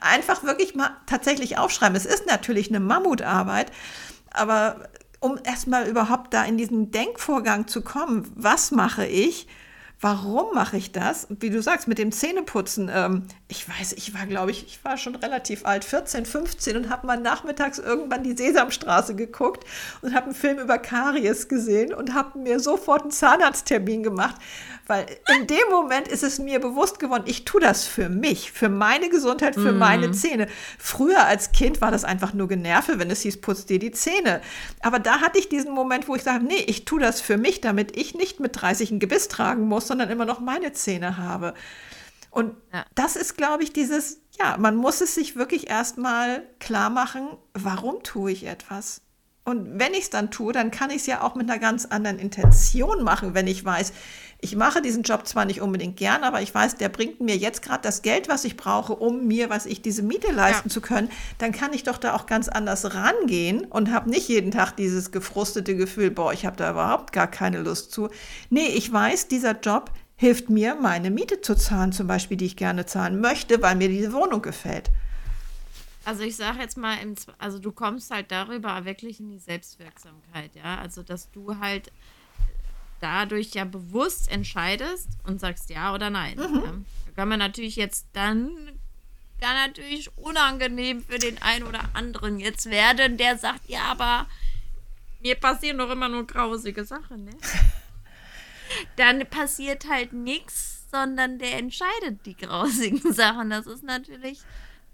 einfach 0.00 0.42
wirklich 0.42 0.74
mal 0.74 0.96
tatsächlich 1.04 1.58
aufschreiben. 1.58 1.96
Es 1.96 2.06
ist 2.06 2.26
natürlich 2.26 2.70
eine 2.70 2.80
Mammutarbeit, 2.80 3.72
aber 4.30 4.88
um 5.20 5.38
erstmal 5.44 5.86
überhaupt 5.86 6.32
da 6.32 6.44
in 6.44 6.56
diesen 6.56 6.92
Denkvorgang 6.92 7.66
zu 7.68 7.82
kommen, 7.82 8.30
was 8.34 8.70
mache 8.70 9.06
ich? 9.06 9.46
Warum 9.98 10.54
mache 10.54 10.76
ich 10.76 10.92
das? 10.92 11.26
Wie 11.30 11.48
du 11.48 11.62
sagst, 11.62 11.88
mit 11.88 11.96
dem 11.96 12.12
Zähneputzen. 12.12 12.90
Ähm, 12.92 13.22
ich 13.48 13.66
weiß, 13.66 13.94
ich 13.94 14.12
war, 14.12 14.26
glaube 14.26 14.50
ich, 14.50 14.66
ich 14.66 14.84
war 14.84 14.98
schon 14.98 15.14
relativ 15.14 15.64
alt, 15.64 15.86
14, 15.86 16.26
15 16.26 16.76
und 16.76 16.90
habe 16.90 17.06
mal 17.06 17.18
nachmittags 17.18 17.78
irgendwann 17.78 18.22
die 18.22 18.36
Sesamstraße 18.36 19.14
geguckt 19.14 19.64
und 20.02 20.14
habe 20.14 20.26
einen 20.26 20.34
Film 20.34 20.58
über 20.58 20.76
Karies 20.76 21.48
gesehen 21.48 21.94
und 21.94 22.12
habe 22.12 22.38
mir 22.38 22.60
sofort 22.60 23.02
einen 23.02 23.10
Zahnarzttermin 23.10 24.02
gemacht, 24.02 24.36
weil 24.86 25.06
in 25.36 25.46
dem 25.46 25.68
Moment 25.70 26.08
ist 26.08 26.22
es 26.22 26.38
mir 26.38 26.60
bewusst 26.60 27.00
geworden, 27.00 27.24
ich 27.26 27.44
tue 27.44 27.60
das 27.60 27.86
für 27.86 28.08
mich, 28.08 28.52
für 28.52 28.68
meine 28.68 29.08
Gesundheit, 29.08 29.54
für 29.54 29.72
mm. 29.72 29.78
meine 29.78 30.12
Zähne. 30.12 30.46
Früher 30.78 31.24
als 31.26 31.50
Kind 31.50 31.80
war 31.80 31.90
das 31.90 32.04
einfach 32.04 32.34
nur 32.34 32.46
Generve, 32.46 32.98
wenn 32.98 33.10
es 33.10 33.22
hieß, 33.22 33.40
putz 33.40 33.66
dir 33.66 33.80
die 33.80 33.90
Zähne. 33.90 34.40
Aber 34.82 35.00
da 35.00 35.20
hatte 35.20 35.38
ich 35.38 35.48
diesen 35.48 35.72
Moment, 35.72 36.06
wo 36.06 36.14
ich 36.14 36.22
sage, 36.22 36.44
nee, 36.44 36.62
ich 36.66 36.84
tue 36.84 37.00
das 37.00 37.20
für 37.20 37.36
mich, 37.36 37.60
damit 37.60 37.96
ich 37.96 38.14
nicht 38.14 38.38
mit 38.38 38.60
30 38.60 38.92
ein 38.92 39.00
Gebiss 39.00 39.26
tragen 39.26 39.66
muss, 39.66 39.85
sondern 39.86 40.10
immer 40.10 40.24
noch 40.24 40.40
meine 40.40 40.72
Zähne 40.72 41.16
habe. 41.16 41.54
Und 42.30 42.54
ja. 42.72 42.84
das 42.94 43.16
ist, 43.16 43.36
glaube 43.36 43.62
ich, 43.62 43.72
dieses, 43.72 44.20
ja, 44.38 44.56
man 44.58 44.76
muss 44.76 45.00
es 45.00 45.14
sich 45.14 45.36
wirklich 45.36 45.70
erstmal 45.70 46.42
klar 46.58 46.90
machen, 46.90 47.28
warum 47.54 48.02
tue 48.02 48.30
ich 48.30 48.44
etwas? 48.44 49.00
Und 49.44 49.78
wenn 49.78 49.94
ich 49.94 50.00
es 50.00 50.10
dann 50.10 50.30
tue, 50.30 50.52
dann 50.52 50.70
kann 50.70 50.90
ich 50.90 50.96
es 50.96 51.06
ja 51.06 51.22
auch 51.22 51.36
mit 51.36 51.48
einer 51.48 51.60
ganz 51.60 51.86
anderen 51.86 52.18
Intention 52.18 53.04
machen, 53.04 53.32
wenn 53.32 53.46
ich 53.46 53.64
weiß, 53.64 53.92
ich 54.38 54.54
mache 54.54 54.82
diesen 54.82 55.02
Job 55.02 55.26
zwar 55.26 55.44
nicht 55.44 55.60
unbedingt 55.60 55.96
gern, 55.96 56.22
aber 56.22 56.42
ich 56.42 56.54
weiß, 56.54 56.76
der 56.76 56.88
bringt 56.88 57.20
mir 57.20 57.36
jetzt 57.36 57.62
gerade 57.62 57.82
das 57.82 58.02
Geld, 58.02 58.28
was 58.28 58.44
ich 58.44 58.56
brauche, 58.56 58.94
um 58.94 59.26
mir, 59.26 59.50
was 59.50 59.66
ich 59.66 59.82
diese 59.82 60.02
Miete 60.02 60.30
leisten 60.30 60.68
ja. 60.68 60.72
zu 60.72 60.80
können, 60.80 61.10
dann 61.38 61.52
kann 61.52 61.72
ich 61.72 61.84
doch 61.84 61.98
da 61.98 62.14
auch 62.14 62.26
ganz 62.26 62.48
anders 62.48 62.94
rangehen 62.94 63.64
und 63.64 63.90
habe 63.92 64.10
nicht 64.10 64.28
jeden 64.28 64.50
Tag 64.50 64.72
dieses 64.72 65.10
gefrustete 65.10 65.74
Gefühl, 65.74 66.10
boah, 66.10 66.32
ich 66.32 66.44
habe 66.44 66.56
da 66.56 66.70
überhaupt 66.70 67.12
gar 67.12 67.26
keine 67.26 67.60
Lust 67.60 67.92
zu. 67.92 68.08
Nee, 68.50 68.66
ich 68.66 68.92
weiß, 68.92 69.28
dieser 69.28 69.58
Job 69.58 69.90
hilft 70.16 70.50
mir, 70.50 70.74
meine 70.74 71.10
Miete 71.10 71.40
zu 71.40 71.54
zahlen, 71.54 71.92
zum 71.92 72.06
Beispiel, 72.06 72.36
die 72.36 72.46
ich 72.46 72.56
gerne 72.56 72.86
zahlen 72.86 73.20
möchte, 73.20 73.62
weil 73.62 73.76
mir 73.76 73.88
diese 73.88 74.12
Wohnung 74.12 74.42
gefällt. 74.42 74.90
Also 76.04 76.22
ich 76.22 76.36
sage 76.36 76.60
jetzt 76.60 76.76
mal, 76.76 76.96
also 77.38 77.58
du 77.58 77.72
kommst 77.72 78.12
halt 78.12 78.30
darüber 78.30 78.84
wirklich 78.84 79.18
in 79.18 79.28
die 79.28 79.40
Selbstwirksamkeit, 79.40 80.54
ja. 80.54 80.78
Also 80.78 81.02
dass 81.02 81.30
du 81.32 81.58
halt 81.58 81.90
dadurch 83.00 83.54
ja 83.54 83.64
bewusst 83.64 84.30
entscheidest 84.30 85.08
und 85.24 85.40
sagst 85.40 85.70
ja 85.70 85.94
oder 85.94 86.10
nein. 86.10 86.36
Mhm. 86.36 86.54
Ja. 86.54 86.72
Da 87.06 87.12
kann 87.14 87.28
man 87.28 87.38
natürlich 87.38 87.76
jetzt 87.76 88.06
dann 88.12 88.50
kann 89.40 89.70
natürlich 89.70 90.16
unangenehm 90.16 91.02
für 91.02 91.18
den 91.18 91.40
einen 91.42 91.66
oder 91.66 91.80
anderen 91.92 92.38
jetzt 92.40 92.70
werden, 92.70 93.18
der 93.18 93.36
sagt, 93.36 93.68
ja, 93.68 93.82
aber 93.82 94.26
mir 95.20 95.34
passieren 95.34 95.78
doch 95.78 95.90
immer 95.90 96.08
nur 96.08 96.26
grausige 96.26 96.84
Sachen, 96.84 97.24
ne? 97.24 97.36
dann 98.96 99.26
passiert 99.26 99.88
halt 99.88 100.12
nichts, 100.12 100.84
sondern 100.90 101.38
der 101.38 101.58
entscheidet 101.58 102.24
die 102.24 102.36
grausigen 102.36 103.12
Sachen. 103.12 103.50
Das 103.50 103.66
ist 103.66 103.82
natürlich 103.82 104.40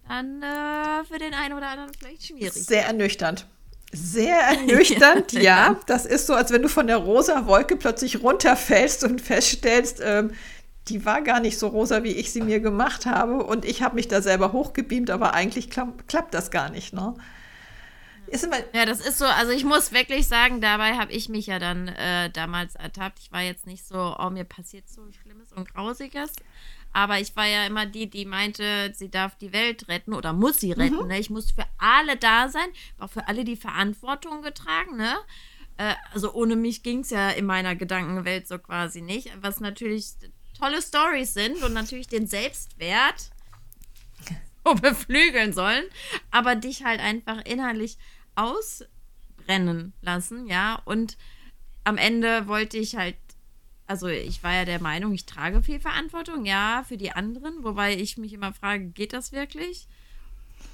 dann 0.08 0.42
äh, 0.42 1.04
für 1.04 1.18
den 1.18 1.34
einen 1.34 1.54
oder 1.54 1.68
anderen 1.68 1.94
vielleicht 1.94 2.26
schwierig. 2.26 2.52
Sehr 2.52 2.86
ernüchternd. 2.86 3.46
Sehr 3.92 4.38
ernüchternd, 4.40 5.32
ja, 5.32 5.40
ja. 5.42 5.80
Das 5.86 6.06
ist 6.06 6.26
so, 6.26 6.34
als 6.34 6.50
wenn 6.50 6.62
du 6.62 6.68
von 6.68 6.86
der 6.86 6.96
rosa 6.96 7.46
Wolke 7.46 7.76
plötzlich 7.76 8.22
runterfällst 8.22 9.04
und 9.04 9.20
feststellst, 9.20 10.00
ähm, 10.02 10.32
die 10.88 11.04
war 11.04 11.22
gar 11.22 11.40
nicht 11.40 11.58
so 11.58 11.68
rosa, 11.68 12.02
wie 12.02 12.12
ich 12.12 12.32
sie 12.32 12.40
mir 12.40 12.60
gemacht 12.60 13.06
habe. 13.06 13.44
Und 13.44 13.64
ich 13.64 13.82
habe 13.82 13.94
mich 13.94 14.08
da 14.08 14.20
selber 14.20 14.52
hochgebeamt, 14.52 15.10
aber 15.10 15.34
eigentlich 15.34 15.70
klapp, 15.70 16.08
klappt 16.08 16.34
das 16.34 16.50
gar 16.50 16.70
nicht. 16.70 16.92
Ne? 16.92 17.14
Ja, 18.72 18.86
das 18.86 19.00
ist 19.00 19.18
so, 19.18 19.26
also 19.26 19.52
ich 19.52 19.64
muss 19.64 19.92
wirklich 19.92 20.26
sagen, 20.26 20.62
dabei 20.62 20.94
habe 20.94 21.12
ich 21.12 21.28
mich 21.28 21.46
ja 21.46 21.58
dann 21.58 21.88
äh, 21.88 22.30
damals 22.30 22.74
ertappt. 22.76 23.18
Ich 23.20 23.30
war 23.30 23.42
jetzt 23.42 23.66
nicht 23.66 23.86
so, 23.86 24.16
oh, 24.18 24.30
mir 24.30 24.44
passiert 24.44 24.88
so 24.88 25.02
Schlimmes 25.12 25.52
und 25.52 25.72
Grausiges. 25.72 26.32
Aber 26.92 27.20
ich 27.20 27.34
war 27.36 27.46
ja 27.46 27.66
immer 27.66 27.86
die, 27.86 28.08
die 28.08 28.26
meinte, 28.26 28.92
sie 28.94 29.10
darf 29.10 29.36
die 29.36 29.52
Welt 29.52 29.88
retten 29.88 30.12
oder 30.12 30.32
muss 30.32 30.60
sie 30.60 30.72
retten. 30.72 31.02
Mhm. 31.02 31.08
Ne? 31.08 31.18
Ich 31.18 31.30
muss 31.30 31.50
für 31.50 31.64
alle 31.78 32.16
da 32.16 32.48
sein, 32.48 32.68
auch 32.98 33.10
für 33.10 33.28
alle 33.28 33.44
die 33.44 33.56
Verantwortung 33.56 34.42
getragen. 34.42 34.96
Ne? 34.96 35.14
Äh, 35.78 35.94
also 36.12 36.32
ohne 36.34 36.56
mich 36.56 36.82
ging 36.82 37.00
es 37.00 37.10
ja 37.10 37.30
in 37.30 37.46
meiner 37.46 37.74
Gedankenwelt 37.76 38.46
so 38.46 38.58
quasi 38.58 39.00
nicht. 39.00 39.30
Was 39.40 39.60
natürlich 39.60 40.12
tolle 40.58 40.82
Stories 40.82 41.34
sind 41.34 41.62
und 41.62 41.72
natürlich 41.72 42.08
den 42.08 42.26
Selbstwert 42.26 43.30
so 44.64 44.74
beflügeln 44.74 45.52
sollen, 45.52 45.84
aber 46.30 46.54
dich 46.54 46.84
halt 46.84 47.00
einfach 47.00 47.42
innerlich 47.44 47.96
ausbrennen 48.34 49.92
lassen, 50.02 50.46
ja. 50.46 50.80
Und 50.84 51.16
am 51.84 51.96
Ende 51.96 52.46
wollte 52.46 52.78
ich 52.78 52.96
halt 52.96 53.16
also 53.92 54.08
ich 54.08 54.42
war 54.42 54.54
ja 54.54 54.64
der 54.64 54.80
Meinung, 54.80 55.12
ich 55.12 55.26
trage 55.26 55.62
viel 55.62 55.78
Verantwortung, 55.78 56.46
ja, 56.46 56.82
für 56.88 56.96
die 56.96 57.12
anderen, 57.12 57.62
wobei 57.62 57.94
ich 57.94 58.16
mich 58.16 58.32
immer 58.32 58.54
frage, 58.54 58.86
geht 58.86 59.12
das 59.12 59.32
wirklich? 59.32 59.86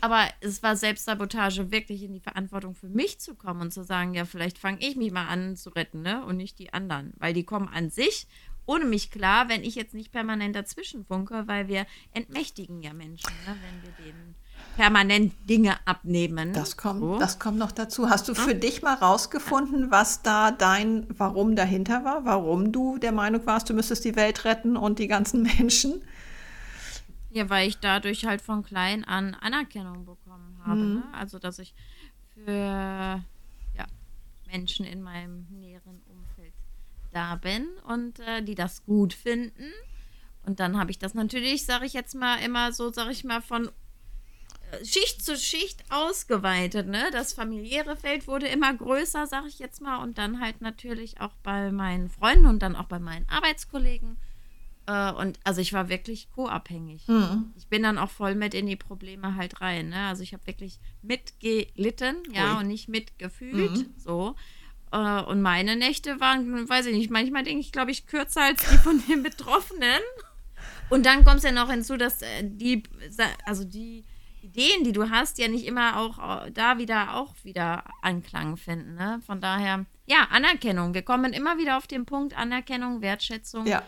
Aber 0.00 0.28
es 0.40 0.62
war 0.62 0.76
Selbstsabotage, 0.76 1.72
wirklich 1.72 2.04
in 2.04 2.12
die 2.12 2.20
Verantwortung 2.20 2.76
für 2.76 2.88
mich 2.88 3.18
zu 3.18 3.34
kommen 3.34 3.62
und 3.62 3.72
zu 3.72 3.82
sagen, 3.82 4.14
ja, 4.14 4.24
vielleicht 4.24 4.56
fange 4.56 4.78
ich 4.86 4.94
mich 4.94 5.10
mal 5.10 5.26
an 5.26 5.56
zu 5.56 5.70
retten, 5.70 6.02
ne? 6.02 6.24
Und 6.26 6.36
nicht 6.36 6.60
die 6.60 6.72
anderen. 6.72 7.12
Weil 7.16 7.34
die 7.34 7.42
kommen 7.42 7.66
an 7.66 7.90
sich 7.90 8.28
ohne 8.66 8.84
mich 8.84 9.10
klar, 9.10 9.48
wenn 9.48 9.64
ich 9.64 9.74
jetzt 9.74 9.94
nicht 9.94 10.12
permanent 10.12 10.54
dazwischen 10.54 11.04
funke, 11.04 11.48
weil 11.48 11.66
wir 11.66 11.86
entmächtigen 12.12 12.82
ja 12.82 12.92
Menschen, 12.92 13.32
ne? 13.46 13.56
wenn 13.62 13.82
wir 13.82 14.04
denen 14.04 14.36
permanent 14.78 15.34
Dinge 15.50 15.74
abnehmen. 15.88 16.52
Das 16.52 16.76
kommt, 16.76 17.00
so. 17.00 17.18
das 17.18 17.40
kommt 17.40 17.58
noch 17.58 17.72
dazu. 17.72 18.08
Hast 18.08 18.28
du 18.28 18.34
für 18.36 18.52
ja. 18.52 18.58
dich 18.58 18.80
mal 18.80 18.94
rausgefunden, 18.94 19.90
was 19.90 20.22
da 20.22 20.52
dein 20.52 21.04
Warum 21.18 21.56
dahinter 21.56 22.04
war? 22.04 22.24
Warum 22.24 22.70
du 22.70 22.96
der 22.96 23.10
Meinung 23.10 23.44
warst, 23.44 23.68
du 23.68 23.74
müsstest 23.74 24.04
die 24.04 24.14
Welt 24.14 24.44
retten 24.44 24.76
und 24.76 25.00
die 25.00 25.08
ganzen 25.08 25.42
Menschen? 25.58 26.00
Ja, 27.30 27.50
weil 27.50 27.66
ich 27.66 27.80
dadurch 27.80 28.24
halt 28.24 28.40
von 28.40 28.62
klein 28.62 29.02
an 29.02 29.34
Anerkennung 29.34 30.04
bekommen 30.04 30.60
habe. 30.64 30.78
Mhm. 30.78 30.94
Ne? 30.94 31.02
Also, 31.12 31.40
dass 31.40 31.58
ich 31.58 31.74
für 32.34 32.52
ja, 32.54 33.86
Menschen 34.46 34.86
in 34.86 35.02
meinem 35.02 35.48
näheren 35.50 36.00
Umfeld 36.06 36.54
da 37.12 37.34
bin 37.34 37.66
und 37.84 38.20
äh, 38.20 38.42
die 38.44 38.54
das 38.54 38.84
gut 38.84 39.12
finden. 39.12 39.72
Und 40.46 40.60
dann 40.60 40.78
habe 40.78 40.92
ich 40.92 41.00
das 41.00 41.14
natürlich, 41.14 41.66
sage 41.66 41.84
ich 41.84 41.94
jetzt 41.94 42.14
mal, 42.14 42.36
immer 42.36 42.70
so, 42.70 42.92
sage 42.92 43.10
ich 43.10 43.24
mal, 43.24 43.42
von 43.42 43.70
Schicht 44.84 45.24
zu 45.24 45.36
Schicht 45.36 45.84
ausgeweitet, 45.90 46.86
ne? 46.88 47.08
Das 47.12 47.32
familiäre 47.32 47.96
Feld 47.96 48.26
wurde 48.26 48.48
immer 48.48 48.74
größer, 48.74 49.26
sag 49.26 49.46
ich 49.46 49.58
jetzt 49.58 49.80
mal, 49.80 50.02
und 50.02 50.18
dann 50.18 50.40
halt 50.40 50.60
natürlich 50.60 51.20
auch 51.20 51.32
bei 51.42 51.72
meinen 51.72 52.08
Freunden 52.08 52.46
und 52.46 52.60
dann 52.60 52.76
auch 52.76 52.84
bei 52.84 52.98
meinen 52.98 53.28
Arbeitskollegen. 53.28 54.18
Äh, 54.86 55.12
und 55.12 55.38
also 55.44 55.60
ich 55.60 55.72
war 55.72 55.88
wirklich 55.88 56.30
co-abhängig. 56.30 57.06
Mhm. 57.08 57.52
Ich 57.56 57.68
bin 57.68 57.82
dann 57.82 57.98
auch 57.98 58.10
voll 58.10 58.34
mit 58.34 58.54
in 58.54 58.66
die 58.66 58.76
Probleme 58.76 59.36
halt 59.36 59.60
rein, 59.60 59.90
ne? 59.90 60.06
Also 60.06 60.22
ich 60.22 60.32
habe 60.32 60.46
wirklich 60.46 60.80
mitgelitten, 61.02 62.16
ja, 62.32 62.54
Ui. 62.54 62.60
und 62.60 62.68
nicht 62.68 62.88
mitgefühlt, 62.88 63.76
mhm. 63.76 63.94
so. 63.96 64.34
Äh, 64.92 65.22
und 65.22 65.42
meine 65.42 65.76
Nächte 65.76 66.20
waren, 66.20 66.68
weiß 66.68 66.86
ich 66.86 66.96
nicht, 66.96 67.10
manchmal 67.10 67.44
denke 67.44 67.60
ich, 67.60 67.72
glaube 67.72 67.90
ich, 67.90 68.06
kürzer 68.06 68.42
als 68.42 68.68
die 68.68 68.78
von 68.78 69.02
den 69.08 69.22
Betroffenen. 69.22 70.00
Und 70.90 71.04
dann 71.04 71.24
kommt 71.24 71.38
es 71.38 71.44
ja 71.44 71.52
noch 71.52 71.70
hinzu, 71.70 71.96
dass 71.96 72.22
äh, 72.22 72.42
die, 72.42 72.82
also 73.44 73.64
die 73.64 74.04
Ideen, 74.58 74.84
die 74.84 74.92
du 74.92 75.08
hast, 75.10 75.38
ja 75.38 75.48
nicht 75.48 75.66
immer 75.66 75.98
auch 75.98 76.46
äh, 76.46 76.50
da 76.50 76.78
wieder 76.78 77.14
auch 77.14 77.34
wieder 77.44 77.84
Anklang 78.02 78.56
finden. 78.56 78.94
Ne? 78.94 79.20
Von 79.24 79.40
daher, 79.40 79.86
ja, 80.06 80.26
Anerkennung. 80.30 80.94
Wir 80.94 81.02
kommen 81.02 81.32
immer 81.32 81.58
wieder 81.58 81.76
auf 81.76 81.86
den 81.86 82.04
Punkt 82.04 82.36
Anerkennung, 82.36 83.00
Wertschätzung. 83.00 83.66
Ja. 83.66 83.82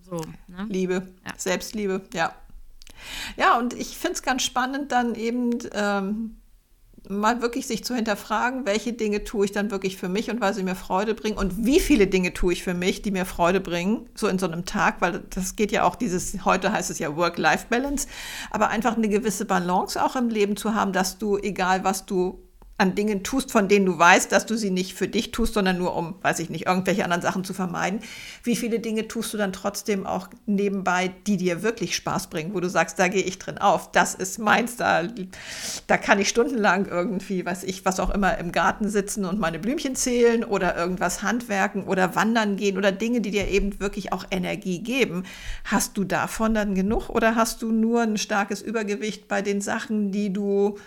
So, 0.00 0.20
ne? 0.48 0.66
Liebe, 0.68 1.14
Ja. 1.24 1.32
Selbstliebe, 1.36 2.02
ja. 2.12 2.34
Ja, 3.36 3.58
und 3.58 3.74
ich 3.74 3.96
finde 3.96 4.14
es 4.14 4.22
ganz 4.22 4.42
spannend, 4.42 4.92
dann 4.92 5.14
eben 5.14 5.50
ähm, 5.72 6.36
mal 7.08 7.42
wirklich 7.42 7.66
sich 7.66 7.84
zu 7.84 7.94
hinterfragen, 7.94 8.64
welche 8.64 8.92
Dinge 8.92 9.24
tue 9.24 9.44
ich 9.44 9.52
dann 9.52 9.70
wirklich 9.70 9.96
für 9.96 10.08
mich 10.08 10.30
und 10.30 10.40
weil 10.40 10.54
sie 10.54 10.62
mir 10.62 10.74
Freude 10.74 11.14
bringen 11.14 11.36
und 11.36 11.64
wie 11.66 11.80
viele 11.80 12.06
Dinge 12.06 12.32
tue 12.32 12.52
ich 12.52 12.62
für 12.62 12.74
mich, 12.74 13.02
die 13.02 13.10
mir 13.10 13.24
Freude 13.24 13.60
bringen, 13.60 14.08
so 14.14 14.28
in 14.28 14.38
so 14.38 14.46
einem 14.46 14.64
Tag, 14.64 15.00
weil 15.00 15.22
das 15.30 15.56
geht 15.56 15.72
ja 15.72 15.84
auch 15.84 15.96
dieses, 15.96 16.44
heute 16.44 16.72
heißt 16.72 16.90
es 16.90 16.98
ja 16.98 17.16
Work-Life-Balance, 17.16 18.06
aber 18.50 18.68
einfach 18.68 18.96
eine 18.96 19.08
gewisse 19.08 19.44
Balance 19.44 20.02
auch 20.02 20.16
im 20.16 20.28
Leben 20.28 20.56
zu 20.56 20.74
haben, 20.74 20.92
dass 20.92 21.18
du, 21.18 21.38
egal 21.38 21.84
was 21.84 22.06
du 22.06 22.40
an 22.82 22.96
Dingen 22.96 23.22
tust, 23.22 23.52
von 23.52 23.68
denen 23.68 23.86
du 23.86 23.96
weißt, 23.96 24.32
dass 24.32 24.44
du 24.44 24.56
sie 24.56 24.70
nicht 24.70 24.94
für 24.94 25.06
dich 25.06 25.30
tust, 25.30 25.54
sondern 25.54 25.78
nur 25.78 25.94
um, 25.94 26.16
weiß 26.20 26.40
ich 26.40 26.50
nicht, 26.50 26.66
irgendwelche 26.66 27.04
anderen 27.04 27.22
Sachen 27.22 27.44
zu 27.44 27.54
vermeiden. 27.54 28.00
Wie 28.42 28.56
viele 28.56 28.80
Dinge 28.80 29.06
tust 29.06 29.32
du 29.32 29.38
dann 29.38 29.52
trotzdem 29.52 30.04
auch 30.04 30.28
nebenbei, 30.46 31.14
die 31.28 31.36
dir 31.36 31.62
wirklich 31.62 31.94
Spaß 31.94 32.26
bringen, 32.26 32.54
wo 32.54 32.60
du 32.60 32.68
sagst, 32.68 32.98
da 32.98 33.06
gehe 33.06 33.22
ich 33.22 33.38
drin 33.38 33.58
auf, 33.58 33.92
das 33.92 34.16
ist 34.16 34.40
meins, 34.40 34.76
da, 34.76 35.04
da 35.86 35.96
kann 35.96 36.18
ich 36.18 36.28
stundenlang 36.28 36.86
irgendwie, 36.86 37.46
weiß 37.46 37.62
ich, 37.62 37.84
was 37.84 38.00
auch 38.00 38.10
immer 38.10 38.36
im 38.38 38.50
Garten 38.50 38.88
sitzen 38.88 39.24
und 39.24 39.38
meine 39.38 39.60
Blümchen 39.60 39.94
zählen 39.94 40.42
oder 40.42 40.76
irgendwas 40.76 41.22
handwerken 41.22 41.84
oder 41.84 42.16
wandern 42.16 42.56
gehen 42.56 42.76
oder 42.76 42.90
Dinge, 42.90 43.20
die 43.20 43.30
dir 43.30 43.46
eben 43.46 43.78
wirklich 43.78 44.12
auch 44.12 44.24
Energie 44.32 44.80
geben. 44.80 45.22
Hast 45.64 45.96
du 45.96 46.02
davon 46.02 46.52
dann 46.54 46.74
genug 46.74 47.10
oder 47.10 47.36
hast 47.36 47.62
du 47.62 47.70
nur 47.70 48.02
ein 48.02 48.16
starkes 48.16 48.60
Übergewicht 48.60 49.28
bei 49.28 49.40
den 49.40 49.60
Sachen, 49.60 50.10
die 50.10 50.32
du 50.32 50.78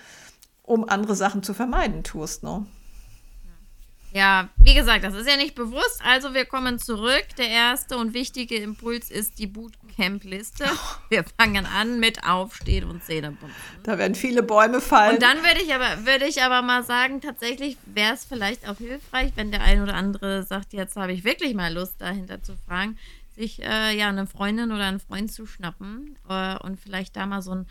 um 0.66 0.88
andere 0.90 1.16
Sachen 1.16 1.44
zu 1.44 1.54
vermeiden 1.54 2.04
tust. 2.04 2.44
Ne? 2.44 2.66
Ja, 4.16 4.48
wie 4.64 4.74
gesagt, 4.74 5.04
das 5.04 5.14
ist 5.14 5.28
ja 5.28 5.36
nicht 5.36 5.56
bewusst. 5.56 6.02
Also 6.02 6.34
wir 6.34 6.46
kommen 6.46 6.80
zurück. 6.80 7.26
Der 7.38 7.50
erste 7.50 7.98
und 7.98 8.14
wichtige 8.14 8.56
Impuls 8.56 9.12
ist 9.12 9.40
die 9.40 9.48
Bootcamp-Liste. 9.48 10.64
Wir 11.10 11.26
fangen 11.38 11.66
an 11.66 12.00
mit 12.00 12.24
Aufstehen 12.26 12.90
und 12.90 13.04
Zähneputzen. 13.04 13.54
Da 13.84 13.98
werden 13.98 14.16
viele 14.16 14.42
Bäume 14.42 14.80
fallen. 14.80 15.16
Und 15.16 15.22
dann 15.22 15.40
würde 15.40 15.62
ich 15.62 15.74
aber, 15.74 16.06
würde 16.06 16.28
ich 16.28 16.42
aber 16.42 16.62
mal 16.62 16.86
sagen, 16.86 17.20
tatsächlich 17.20 17.76
wäre 17.88 18.14
es 18.14 18.24
vielleicht 18.24 18.70
auch 18.70 18.78
hilfreich, 18.78 19.34
wenn 19.36 19.52
der 19.52 19.62
ein 19.64 19.84
oder 19.84 19.96
andere 19.96 20.44
sagt, 20.44 20.72
jetzt 20.72 20.96
habe 20.96 21.12
ich 21.12 21.26
wirklich 21.26 21.54
mal 21.54 21.74
Lust, 21.74 21.96
dahinter 22.00 22.42
zu 22.42 22.56
fragen, 22.66 22.98
sich 23.36 23.62
äh, 23.64 23.98
ja 23.98 24.08
eine 24.08 24.28
Freundin 24.28 24.72
oder 24.72 24.86
einen 24.86 25.02
Freund 25.02 25.30
zu 25.30 25.46
schnappen 25.46 26.18
äh, 26.30 26.58
und 26.60 26.80
vielleicht 26.80 27.18
da 27.18 27.26
mal 27.26 27.42
so 27.42 27.52
einen 27.52 27.68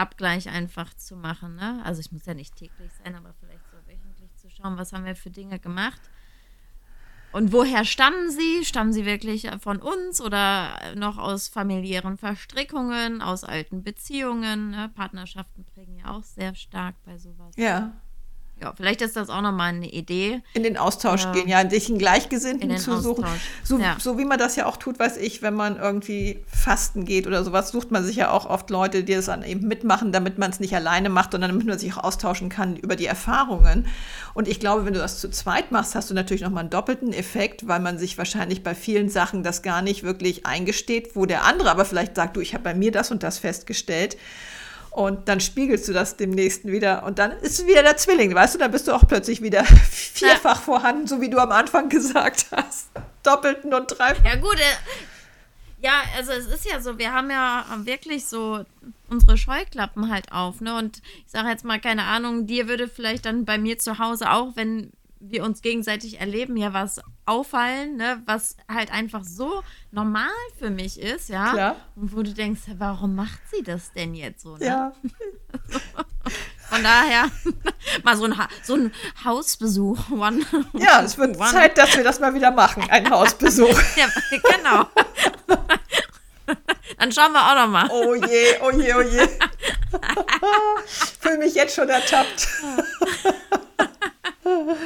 Wochenabgleich 0.00 0.48
einfach 0.48 0.94
zu 0.94 1.16
machen. 1.16 1.56
Ne? 1.56 1.80
Also 1.84 2.00
es 2.00 2.10
muss 2.10 2.26
ja 2.26 2.34
nicht 2.34 2.56
täglich 2.56 2.90
sein, 3.04 3.14
aber 3.14 3.34
vielleicht 3.34 3.64
so 3.70 3.76
wöchentlich 3.86 4.34
zu 4.36 4.48
schauen, 4.50 4.78
was 4.78 4.92
haben 4.92 5.04
wir 5.04 5.14
für 5.14 5.30
Dinge 5.30 5.58
gemacht. 5.58 6.00
Und 7.32 7.52
woher 7.52 7.84
stammen 7.84 8.30
sie? 8.30 8.64
Stammen 8.64 8.92
sie 8.92 9.06
wirklich 9.06 9.48
von 9.60 9.80
uns 9.80 10.20
oder 10.20 10.94
noch 10.96 11.16
aus 11.16 11.46
familiären 11.48 12.16
Verstrickungen, 12.16 13.22
aus 13.22 13.44
alten 13.44 13.84
Beziehungen? 13.84 14.70
Ne? 14.70 14.90
Partnerschaften 14.94 15.64
prägen 15.64 15.96
ja 15.96 16.10
auch 16.10 16.24
sehr 16.24 16.54
stark 16.54 16.96
bei 17.04 17.18
sowas. 17.18 17.54
ja, 17.56 17.92
Ja, 18.60 18.74
vielleicht 18.76 19.00
ist 19.00 19.16
das 19.16 19.30
auch 19.30 19.40
nochmal 19.40 19.70
eine 19.70 19.90
Idee. 19.90 20.42
in 20.52 20.62
den 20.62 20.76
Austausch 20.76 21.24
Ja. 21.24 21.32
gehen, 21.32 21.48
ja, 21.48 21.68
sich 21.68 21.88
einen 21.88 21.98
Gleichgesinnten 21.98 22.76
zu 22.76 23.00
suchen. 23.00 23.24
So, 23.64 23.78
ja. 23.78 23.96
so 23.98 24.18
wie 24.18 24.24
man 24.24 24.38
das 24.38 24.56
ja 24.56 24.66
auch 24.66 24.76
tut, 24.76 24.98
weiß 24.98 25.16
ich, 25.16 25.40
wenn 25.40 25.54
man 25.54 25.78
irgendwie 25.78 26.44
fasten 26.46 27.04
geht 27.04 27.26
oder 27.26 27.42
sowas, 27.42 27.70
sucht 27.70 27.90
man 27.90 28.04
sich 28.04 28.16
ja 28.16 28.30
auch 28.30 28.44
oft 28.44 28.68
Leute, 28.70 29.02
die 29.02 29.14
das 29.14 29.26
dann 29.26 29.42
eben 29.42 29.66
mitmachen, 29.66 30.12
damit 30.12 30.38
man 30.38 30.50
es 30.50 30.60
nicht 30.60 30.74
alleine 30.74 31.08
macht, 31.08 31.32
sondern 31.32 31.50
damit 31.50 31.66
man 31.66 31.78
sich 31.78 31.94
auch 31.94 32.04
austauschen 32.04 32.50
kann 32.50 32.76
über 32.76 32.96
die 32.96 33.06
Erfahrungen. 33.06 33.86
Und 34.34 34.46
ich 34.46 34.60
glaube, 34.60 34.84
wenn 34.84 34.92
du 34.92 35.00
das 35.00 35.20
zu 35.20 35.30
zweit 35.30 35.72
machst, 35.72 35.94
hast 35.94 36.10
du 36.10 36.14
natürlich 36.14 36.42
nochmal 36.42 36.60
einen 36.62 36.70
doppelten 36.70 37.12
Effekt, 37.12 37.66
weil 37.66 37.80
man 37.80 37.98
sich 37.98 38.18
wahrscheinlich 38.18 38.62
bei 38.62 38.74
vielen 38.74 39.08
Sachen 39.08 39.42
das 39.42 39.62
gar 39.62 39.80
nicht 39.82 40.02
wirklich 40.02 40.44
eingesteht, 40.46 41.16
wo 41.16 41.24
der 41.26 41.44
andere 41.44 41.70
aber 41.70 41.84
vielleicht 41.84 42.16
sagt, 42.16 42.36
du, 42.36 42.40
ich 42.40 42.52
habe 42.54 42.64
bei 42.64 42.74
mir 42.74 42.92
das 42.92 43.10
und 43.10 43.22
das 43.22 43.38
festgestellt. 43.38 44.16
Und 44.90 45.28
dann 45.28 45.40
spiegelst 45.40 45.86
du 45.88 45.92
das 45.92 46.16
dem 46.16 46.30
Nächsten 46.30 46.72
wieder 46.72 47.04
und 47.04 47.20
dann 47.20 47.30
ist 47.30 47.66
wieder 47.66 47.82
der 47.82 47.96
Zwilling, 47.96 48.34
weißt 48.34 48.56
du, 48.56 48.58
dann 48.58 48.72
bist 48.72 48.88
du 48.88 48.92
auch 48.92 49.06
plötzlich 49.06 49.40
wieder 49.40 49.64
vierfach 49.90 50.60
vorhanden, 50.60 51.06
so 51.06 51.20
wie 51.20 51.30
du 51.30 51.38
am 51.38 51.52
Anfang 51.52 51.88
gesagt 51.88 52.46
hast. 52.50 52.88
Doppelten 53.22 53.72
und 53.72 53.86
dreifach. 53.86 54.24
Ja, 54.24 54.36
gut. 54.36 54.56
Äh, 54.56 55.82
ja, 55.82 56.02
also 56.16 56.32
es 56.32 56.46
ist 56.46 56.66
ja 56.66 56.80
so, 56.80 56.98
wir 56.98 57.12
haben 57.12 57.30
ja 57.30 57.64
wirklich 57.84 58.26
so 58.26 58.64
unsere 59.08 59.38
Scheuklappen 59.38 60.10
halt 60.12 60.30
auf, 60.30 60.60
ne? 60.60 60.76
Und 60.76 61.00
ich 61.24 61.30
sage 61.30 61.48
jetzt 61.48 61.64
mal, 61.64 61.80
keine 61.80 62.02
Ahnung, 62.02 62.46
dir 62.46 62.68
würde 62.68 62.86
vielleicht 62.86 63.24
dann 63.24 63.44
bei 63.46 63.56
mir 63.56 63.78
zu 63.78 63.98
Hause 63.98 64.30
auch, 64.30 64.56
wenn 64.56 64.90
wir 65.20 65.44
uns 65.44 65.62
gegenseitig 65.62 66.20
erleben, 66.20 66.56
ja 66.56 66.72
was 66.72 67.00
auffallen, 67.26 67.96
ne? 67.96 68.22
Was 68.26 68.56
halt 68.68 68.90
einfach 68.92 69.22
so 69.22 69.62
normal 69.90 70.30
für 70.58 70.70
mich 70.70 70.98
ist, 70.98 71.28
ja. 71.28 71.52
Klar. 71.52 71.76
Und 71.94 72.16
wo 72.16 72.22
du 72.22 72.32
denkst, 72.32 72.62
warum 72.78 73.14
macht 73.14 73.40
sie 73.52 73.62
das 73.62 73.92
denn 73.92 74.14
jetzt 74.14 74.42
so, 74.42 74.56
ne? 74.56 74.66
Ja, 74.66 74.92
Von 76.70 76.84
daher 76.84 77.28
mal 78.04 78.16
so 78.16 78.24
ein, 78.24 78.38
ha 78.38 78.48
so 78.62 78.74
ein 78.74 78.92
Hausbesuch. 79.24 80.10
One, 80.10 80.40
ja, 80.74 81.02
es 81.02 81.18
wird 81.18 81.36
one. 81.36 81.50
Zeit, 81.50 81.76
dass 81.76 81.96
wir 81.96 82.04
das 82.04 82.20
mal 82.20 82.32
wieder 82.32 82.52
machen, 82.52 82.84
ein 82.88 83.10
Hausbesuch. 83.10 83.68
Ja, 83.96 84.06
genau. 84.30 84.86
Dann 86.98 87.12
schauen 87.12 87.32
wir 87.32 87.40
auch 87.40 87.54
noch 87.56 87.68
mal. 87.68 87.88
Oh 87.90 88.14
je, 88.14 88.56
oh 88.62 88.70
je, 88.70 88.94
oh 88.94 89.00
je. 89.00 89.28
Fühle 91.20 91.38
mich 91.38 91.54
jetzt 91.54 91.74
schon 91.74 91.88
ertappt. 91.88 92.48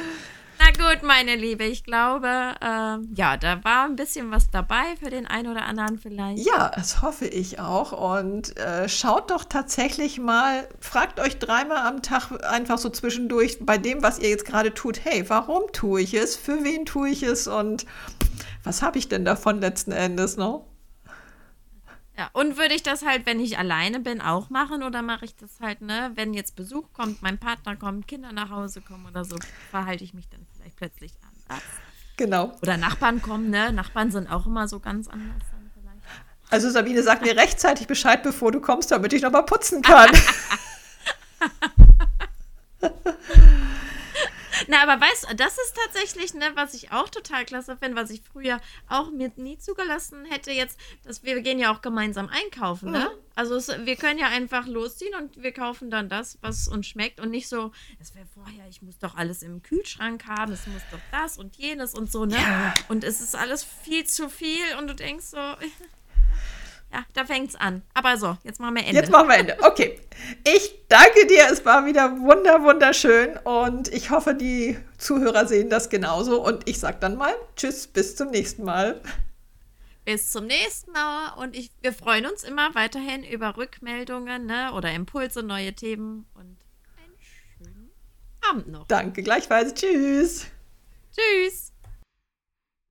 Na 0.57 0.71
gut, 0.71 1.03
meine 1.03 1.35
Liebe, 1.35 1.65
ich 1.65 1.83
glaube, 1.83 2.55
ähm, 2.61 3.09
ja, 3.15 3.35
da 3.37 3.63
war 3.63 3.85
ein 3.85 3.95
bisschen 3.95 4.31
was 4.31 4.49
dabei 4.49 4.95
für 5.01 5.09
den 5.09 5.27
einen 5.27 5.51
oder 5.51 5.65
anderen 5.65 5.97
vielleicht. 5.97 6.45
Ja, 6.45 6.71
das 6.73 7.01
hoffe 7.01 7.27
ich 7.27 7.59
auch. 7.59 7.91
Und 7.91 8.57
äh, 8.57 8.87
schaut 8.87 9.31
doch 9.31 9.43
tatsächlich 9.43 10.17
mal, 10.17 10.67
fragt 10.79 11.19
euch 11.19 11.39
dreimal 11.39 11.85
am 11.85 12.01
Tag 12.01 12.31
einfach 12.43 12.77
so 12.77 12.89
zwischendurch 12.89 13.57
bei 13.61 13.77
dem, 13.77 14.01
was 14.01 14.19
ihr 14.19 14.29
jetzt 14.29 14.45
gerade 14.45 14.73
tut, 14.73 15.03
hey, 15.03 15.29
warum 15.29 15.63
tue 15.73 16.01
ich 16.01 16.13
es? 16.13 16.35
Für 16.35 16.63
wen 16.63 16.85
tue 16.85 17.09
ich 17.09 17.23
es? 17.23 17.47
Und 17.47 17.85
was 18.63 18.81
habe 18.81 18.97
ich 18.97 19.09
denn 19.09 19.25
davon 19.25 19.59
letzten 19.59 19.91
Endes, 19.91 20.37
ne? 20.37 20.61
Ja, 22.17 22.29
und 22.31 22.57
würde 22.57 22.73
ich 22.75 22.83
das 22.83 23.05
halt, 23.05 23.25
wenn 23.25 23.41
ich 23.41 23.57
alleine 23.57 23.99
bin, 23.99 24.21
auch 24.21 24.49
machen 24.49 24.83
oder 24.83 25.01
mache 25.01 25.25
ich 25.25 25.35
das 25.35 25.59
halt, 25.59 25.81
ne, 25.81 26.11
wenn 26.15 26.33
jetzt 26.33 26.55
Besuch 26.55 26.93
kommt, 26.93 27.21
mein 27.21 27.37
Partner 27.37 27.75
kommt, 27.75 28.07
Kinder 28.07 28.31
nach 28.31 28.49
Hause 28.49 28.79
kommen 28.79 29.05
oder 29.05 29.25
so, 29.25 29.35
verhalte 29.69 30.05
ich 30.05 30.13
mich 30.13 30.29
dann 30.29 30.45
vielleicht 30.55 30.77
plötzlich 30.77 31.11
anders. 31.21 31.63
Genau. 32.15 32.57
Oder 32.61 32.77
Nachbarn 32.77 33.21
kommen, 33.21 33.49
ne? 33.49 33.73
Nachbarn 33.73 34.11
sind 34.11 34.31
auch 34.31 34.45
immer 34.45 34.69
so 34.69 34.79
ganz 34.79 35.09
anders 35.09 35.43
dann 35.51 35.69
vielleicht. 35.73 36.01
Also 36.49 36.69
Sabine, 36.69 37.03
sag 37.03 37.21
mir 37.21 37.35
rechtzeitig 37.35 37.87
Bescheid, 37.87 38.23
bevor 38.23 38.53
du 38.53 38.61
kommst, 38.61 38.91
damit 38.91 39.11
ich 39.11 39.21
noch 39.21 39.31
mal 39.31 39.41
putzen 39.41 39.81
kann. 39.81 40.09
Na, 44.67 44.83
aber 44.83 45.01
weißt 45.01 45.29
du, 45.29 45.35
das 45.35 45.57
ist 45.57 45.75
tatsächlich, 45.85 46.33
ne, 46.33 46.51
was 46.55 46.73
ich 46.73 46.91
auch 46.91 47.09
total 47.09 47.45
klasse 47.45 47.77
finde, 47.77 47.95
was 47.95 48.09
ich 48.09 48.21
früher 48.21 48.59
auch 48.87 49.11
mir 49.11 49.31
nie 49.35 49.57
zugelassen 49.57 50.25
hätte, 50.25 50.51
jetzt, 50.51 50.79
dass 51.03 51.23
wir, 51.23 51.41
gehen 51.41 51.59
ja 51.59 51.73
auch 51.73 51.81
gemeinsam 51.81 52.29
einkaufen, 52.29 52.91
ne? 52.91 53.11
Also 53.35 53.55
es, 53.55 53.67
wir 53.67 53.97
können 53.97 54.17
ja 54.17 54.27
einfach 54.27 54.65
losziehen 54.65 55.13
und 55.15 55.43
wir 55.43 55.51
kaufen 55.51 55.91
dann 55.91 56.07
das, 56.07 56.37
was 56.41 56.69
uns 56.69 56.87
schmeckt 56.87 57.19
und 57.19 57.31
nicht 57.31 57.49
so, 57.49 57.71
es 57.99 58.15
wäre 58.15 58.25
vorher, 58.33 58.65
ich 58.69 58.81
muss 58.81 58.97
doch 58.97 59.15
alles 59.15 59.43
im 59.43 59.61
Kühlschrank 59.61 60.25
haben, 60.25 60.53
es 60.53 60.65
muss 60.67 60.81
doch 60.89 60.99
das 61.11 61.37
und 61.37 61.57
jenes 61.57 61.93
und 61.93 62.11
so, 62.11 62.25
ne? 62.25 62.35
Ja. 62.35 62.73
Und 62.87 63.03
es 63.03 63.19
ist 63.19 63.35
alles 63.35 63.63
viel 63.63 64.05
zu 64.05 64.29
viel 64.29 64.63
und 64.79 64.87
du 64.87 64.95
denkst 64.95 65.25
so, 65.25 65.37
ja, 66.95 67.05
da 67.13 67.25
fängt's 67.25 67.55
an. 67.55 67.81
Aber 67.93 68.17
so, 68.17 68.37
jetzt 68.43 68.61
machen 68.61 68.75
wir 68.75 68.83
Ende. 68.83 68.95
Jetzt 68.95 69.11
machen 69.11 69.27
wir 69.27 69.35
Ende. 69.35 69.57
Okay. 69.61 69.99
Ich 70.45 70.87
danke 70.87 71.27
dir. 71.27 71.47
Es 71.51 71.65
war 71.65 71.85
wieder 71.85 72.19
wunder, 72.19 72.63
wunderschön. 72.63 73.37
Und 73.43 73.89
ich 73.89 74.11
hoffe, 74.11 74.33
die 74.33 74.77
Zuhörer 74.97 75.45
sehen 75.45 75.69
das 75.69 75.89
genauso. 75.89 76.41
Und 76.41 76.69
ich 76.69 76.79
sage 76.79 76.97
dann 77.01 77.17
mal 77.17 77.33
Tschüss, 77.57 77.87
bis 77.87 78.15
zum 78.15 78.29
nächsten 78.29 78.63
Mal. 78.63 79.01
Bis 80.05 80.31
zum 80.31 80.45
nächsten 80.45 80.91
Mal 80.91 81.33
und 81.37 81.55
ich, 81.55 81.71
wir 81.81 81.91
freuen 81.91 82.27
uns 82.27 82.43
immer 82.43 82.75
weiterhin 82.75 83.23
über 83.23 83.57
Rückmeldungen 83.57 84.45
ne, 84.45 84.71
oder 84.73 84.91
Impulse, 84.93 85.41
neue 85.41 85.73
Themen 85.73 86.27
und 86.35 86.57
einen 86.95 87.17
schönen 87.19 87.91
Abend 88.49 88.67
noch. 88.67 88.87
Danke 88.87 89.23
gleichfalls. 89.23 89.73
Tschüss. 89.73 90.45
Tschüss. 91.11 91.74